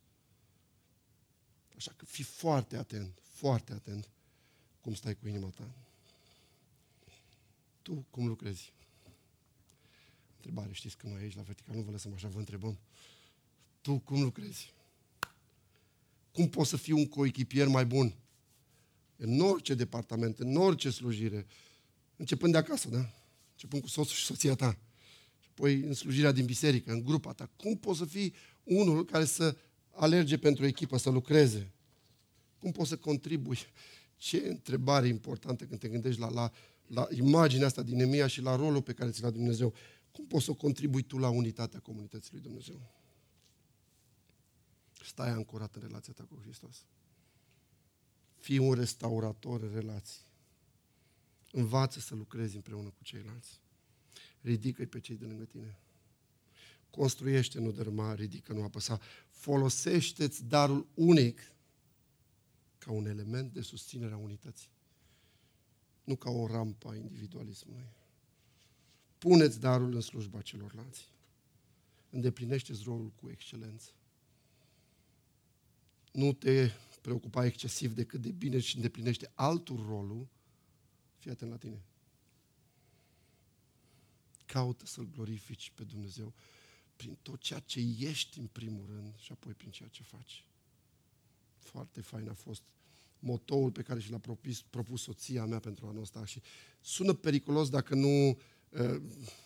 Așa 1.77 1.93
că 1.97 2.05
fii 2.05 2.25
foarte 2.25 2.77
atent, 2.77 3.19
foarte 3.23 3.73
atent 3.73 4.09
cum 4.81 4.95
stai 4.95 5.17
cu 5.17 5.29
inima 5.29 5.49
ta. 5.49 5.71
Tu 7.83 8.07
cum 8.11 8.27
lucrezi? 8.27 8.73
Întrebare, 10.37 10.73
știți 10.73 10.97
că 10.97 11.07
noi 11.07 11.23
aici 11.23 11.35
la 11.35 11.43
vertical 11.43 11.77
nu 11.77 11.83
vă 11.83 11.91
lăsăm 11.91 12.13
așa, 12.13 12.29
vă 12.29 12.39
întrebăm. 12.39 12.79
Tu 13.81 13.99
cum 13.99 14.23
lucrezi? 14.23 14.73
Cum 16.33 16.49
poți 16.49 16.71
să 16.71 16.77
fii 16.77 16.93
un 16.93 17.07
coechipier 17.07 17.69
mai 17.69 17.85
bun? 17.85 18.15
În 19.17 19.41
orice 19.41 19.75
departament, 19.75 20.39
în 20.39 20.57
orice 20.57 20.91
slujire. 20.91 21.47
Începând 22.17 22.53
de 22.53 22.59
acasă, 22.59 22.89
da? 22.89 23.11
Începând 23.51 23.83
cu 23.83 23.89
soțul 23.89 24.15
și 24.15 24.25
soția 24.25 24.55
ta. 24.55 24.79
Și 25.41 25.49
apoi 25.51 25.75
în 25.75 25.95
slujirea 25.95 26.33
din 26.33 26.45
biserică, 26.45 26.93
în 26.93 27.05
grupa 27.05 27.33
ta. 27.33 27.51
Cum 27.57 27.77
poți 27.77 27.99
să 27.99 28.05
fii 28.05 28.35
unul 28.63 29.05
care 29.05 29.25
să 29.25 29.57
alerge 29.95 30.39
pentru 30.39 30.67
echipă, 30.67 30.97
să 30.97 31.11
lucreze? 31.11 31.73
Cum 32.59 32.73
poți 32.73 32.89
să 32.89 32.97
contribui? 32.97 33.59
Ce 34.17 34.47
întrebare 34.49 35.07
importantă 35.07 35.65
când 35.65 35.81
te 35.81 35.89
gândești 35.89 36.21
la, 36.21 36.31
la, 36.31 36.51
la 36.87 37.07
imaginea 37.11 37.67
asta 37.67 37.83
din 37.83 38.01
Emia 38.01 38.27
și 38.27 38.41
la 38.41 38.57
rolul 38.57 38.83
pe 38.83 38.93
care 38.93 39.11
ți 39.11 39.23
l-a 39.23 39.31
Dumnezeu. 39.31 39.75
Cum 40.13 40.27
poți 40.27 40.45
să 40.45 40.53
contribui 40.53 41.03
tu 41.03 41.19
la 41.19 41.29
unitatea 41.29 41.81
comunității 41.81 42.33
lui 42.33 42.41
Dumnezeu? 42.41 42.81
Stai 45.05 45.31
ancorat 45.31 45.75
în 45.75 45.81
relația 45.81 46.13
ta 46.13 46.25
cu 46.25 46.39
Hristos. 46.43 46.85
Fii 48.37 48.59
un 48.59 48.73
restaurator 48.73 49.63
în 49.63 49.71
relații. 49.75 50.21
Învață 51.53 52.01
să 52.01 52.15
lucrezi 52.15 52.57
împreună 52.57 52.89
cu 52.89 53.03
ceilalți. 53.03 53.61
Ridică-i 54.41 54.87
pe 54.87 55.01
cei 55.01 55.17
de 55.17 55.25
lângă 55.25 55.45
tine. 55.45 55.79
Construiește, 56.97 57.61
nu 57.61 57.71
dărâma, 57.71 58.15
ridică, 58.15 58.53
nu 58.53 58.63
apăsa. 58.63 59.01
Folosește-ți 59.29 60.45
darul 60.45 60.87
unic 60.95 61.41
ca 62.79 62.91
un 62.93 63.07
element 63.07 63.53
de 63.53 63.61
susținere 63.61 64.13
a 64.13 64.17
unității. 64.17 64.69
Nu 66.05 66.17
ca 66.17 66.31
o 66.31 66.47
rampă 66.47 66.89
a 66.89 66.95
individualismului. 66.95 67.89
Puneți 69.19 69.61
darul 69.61 69.95
în 69.95 70.01
slujba 70.01 70.41
celorlalți. 70.41 71.09
Îndeplinește-ți 72.11 72.83
rolul 72.85 73.13
cu 73.21 73.31
excelență. 73.31 73.91
Nu 76.13 76.33
te 76.33 76.71
preocupa 77.01 77.45
excesiv 77.45 77.95
de 77.95 78.05
cât 78.05 78.21
de 78.21 78.31
bine 78.31 78.59
și 78.59 78.77
îndeplinește 78.77 79.31
altul 79.35 79.85
rolul, 79.87 80.29
fii 81.19 81.31
atent 81.31 81.51
la 81.51 81.57
tine. 81.57 81.83
Caută 84.47 84.87
să-L 84.87 85.09
glorifici 85.15 85.73
pe 85.75 85.83
Dumnezeu 85.83 86.33
prin 86.97 87.19
tot 87.23 87.41
ceea 87.41 87.59
ce 87.59 87.81
ești 87.99 88.39
în 88.39 88.47
primul 88.47 88.87
rând 88.87 89.15
și 89.17 89.33
apoi 89.33 89.53
prin 89.53 89.71
ceea 89.71 89.89
ce 89.89 90.03
faci. 90.03 90.45
Foarte 91.59 92.01
fain 92.01 92.29
a 92.29 92.35
fost 92.35 92.63
motoul 93.19 93.71
pe 93.71 93.83
care 93.83 94.01
și 94.01 94.11
l-a 94.11 94.19
propus, 94.19 94.63
propus 94.63 95.03
soția 95.03 95.45
mea 95.45 95.59
pentru 95.59 95.87
anul 95.87 96.03
ăsta 96.03 96.25
și 96.25 96.43
sună 96.81 97.13
periculos 97.13 97.69
dacă 97.69 97.95
nu 97.95 98.29
uh, 98.29 99.03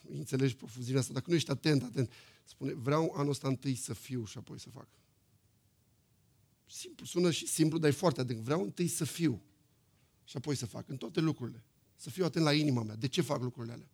înțelegi 0.08 0.56
profuziunea 0.56 1.00
asta, 1.00 1.12
dacă 1.12 1.30
nu 1.30 1.36
ești 1.36 1.50
atent, 1.50 1.82
atent. 1.82 2.12
Spune, 2.44 2.72
vreau 2.72 3.12
anul 3.16 3.30
ăsta 3.30 3.48
întâi 3.48 3.74
să 3.74 3.94
fiu 3.94 4.24
și 4.24 4.38
apoi 4.38 4.60
să 4.60 4.70
fac. 4.70 4.88
Simplu, 6.66 7.06
sună 7.06 7.30
și 7.30 7.46
simplu, 7.46 7.78
dar 7.78 7.90
e 7.90 7.92
foarte 7.92 8.20
adânc. 8.20 8.40
Vreau 8.40 8.62
întâi 8.62 8.88
să 8.88 9.04
fiu 9.04 9.42
și 10.24 10.36
apoi 10.36 10.54
să 10.54 10.66
fac 10.66 10.88
în 10.88 10.96
toate 10.96 11.20
lucrurile. 11.20 11.64
Să 11.96 12.10
fiu 12.10 12.24
atent 12.24 12.44
la 12.44 12.52
inima 12.52 12.82
mea. 12.82 12.96
De 12.96 13.08
ce 13.08 13.20
fac 13.20 13.42
lucrurile 13.42 13.72
alea? 13.72 13.88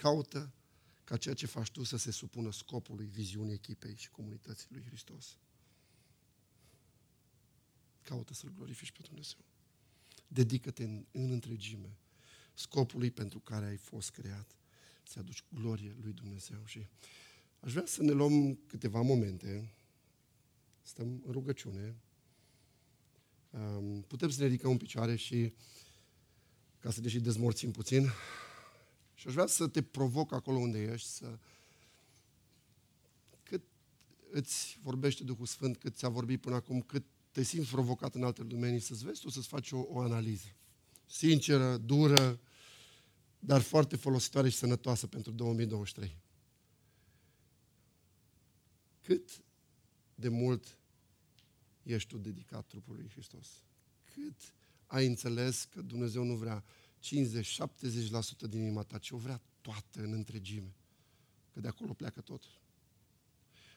Caută 0.00 0.52
ca 1.04 1.16
ceea 1.16 1.34
ce 1.34 1.46
faci 1.46 1.70
tu 1.70 1.82
să 1.82 1.96
se 1.96 2.10
supună 2.10 2.52
scopului, 2.52 3.06
viziunii 3.06 3.52
echipei 3.52 3.96
și 3.96 4.10
comunității 4.10 4.66
lui 4.70 4.82
Hristos. 4.86 5.36
caută 8.02 8.34
să-L 8.34 8.52
glorifici 8.56 8.90
pe 8.90 9.02
Dumnezeu. 9.02 9.44
Dedică-te 10.28 10.84
în, 10.84 11.04
în 11.10 11.30
întregime 11.30 11.98
scopului 12.54 13.10
pentru 13.10 13.38
care 13.40 13.66
ai 13.66 13.76
fost 13.76 14.10
creat, 14.10 14.56
să 15.02 15.18
aduci 15.18 15.44
glorie 15.48 15.96
lui 16.00 16.12
Dumnezeu. 16.12 16.64
Și 16.64 16.86
aș 17.60 17.72
vrea 17.72 17.86
să 17.86 18.02
ne 18.02 18.12
luăm 18.12 18.54
câteva 18.66 19.00
momente, 19.00 19.74
stăm 20.82 21.22
în 21.26 21.32
rugăciune, 21.32 21.96
putem 24.06 24.30
să 24.30 24.40
ne 24.40 24.46
ridicăm 24.46 24.70
în 24.70 24.76
picioare 24.76 25.16
și 25.16 25.52
ca 26.78 26.90
să 26.90 27.00
ne 27.00 27.08
și 27.08 27.20
dezmorțim 27.20 27.70
puțin. 27.70 28.08
Și 29.20 29.26
aș 29.26 29.32
vrea 29.32 29.46
să 29.46 29.68
te 29.68 29.82
provoc 29.82 30.32
acolo 30.32 30.58
unde 30.58 30.82
ești, 30.82 31.08
să 31.08 31.38
cât 33.42 33.62
îți 34.30 34.78
vorbește 34.82 35.24
Duhul 35.24 35.46
Sfânt, 35.46 35.76
cât 35.76 35.96
ți-a 35.96 36.08
vorbit 36.08 36.40
până 36.40 36.54
acum, 36.54 36.80
cât 36.80 37.04
te 37.30 37.42
simți 37.42 37.70
provocat 37.70 38.14
în 38.14 38.24
alte 38.24 38.42
domenii, 38.42 38.80
să-ți 38.80 39.04
vezi 39.04 39.20
tu 39.20 39.28
să-ți 39.28 39.48
faci 39.48 39.70
o, 39.70 39.84
o 39.88 40.00
analiză. 40.00 40.46
Sinceră, 41.06 41.76
dură, 41.76 42.40
dar 43.38 43.60
foarte 43.60 43.96
folositoare 43.96 44.48
și 44.48 44.56
sănătoasă 44.56 45.06
pentru 45.06 45.32
2023. 45.32 46.16
Cât 49.00 49.42
de 50.14 50.28
mult 50.28 50.78
ești 51.82 52.08
tu 52.08 52.18
dedicat 52.18 52.66
trupului 52.66 53.00
lui 53.00 53.10
Hristos? 53.10 53.48
Cât 54.14 54.54
ai 54.86 55.06
înțeles 55.06 55.64
că 55.64 55.82
Dumnezeu 55.82 56.24
nu 56.24 56.34
vrea 56.34 56.64
50-70% 57.00 58.48
din 58.48 58.60
inima 58.60 58.82
ta, 58.82 58.98
ci 58.98 59.10
o 59.10 59.16
vrea 59.16 59.40
toată 59.60 60.00
în 60.00 60.12
întregime. 60.12 60.74
Că 61.52 61.60
de 61.60 61.68
acolo 61.68 61.92
pleacă 61.92 62.20
tot. 62.20 62.44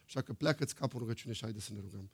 Așa 0.05 0.21
că 0.21 0.33
pleacă-ți 0.33 0.75
capul 0.75 0.99
rugăciune 0.99 1.33
și 1.33 1.41
haide 1.41 1.59
să 1.59 1.73
ne 1.73 1.79
rugăm. 1.79 2.09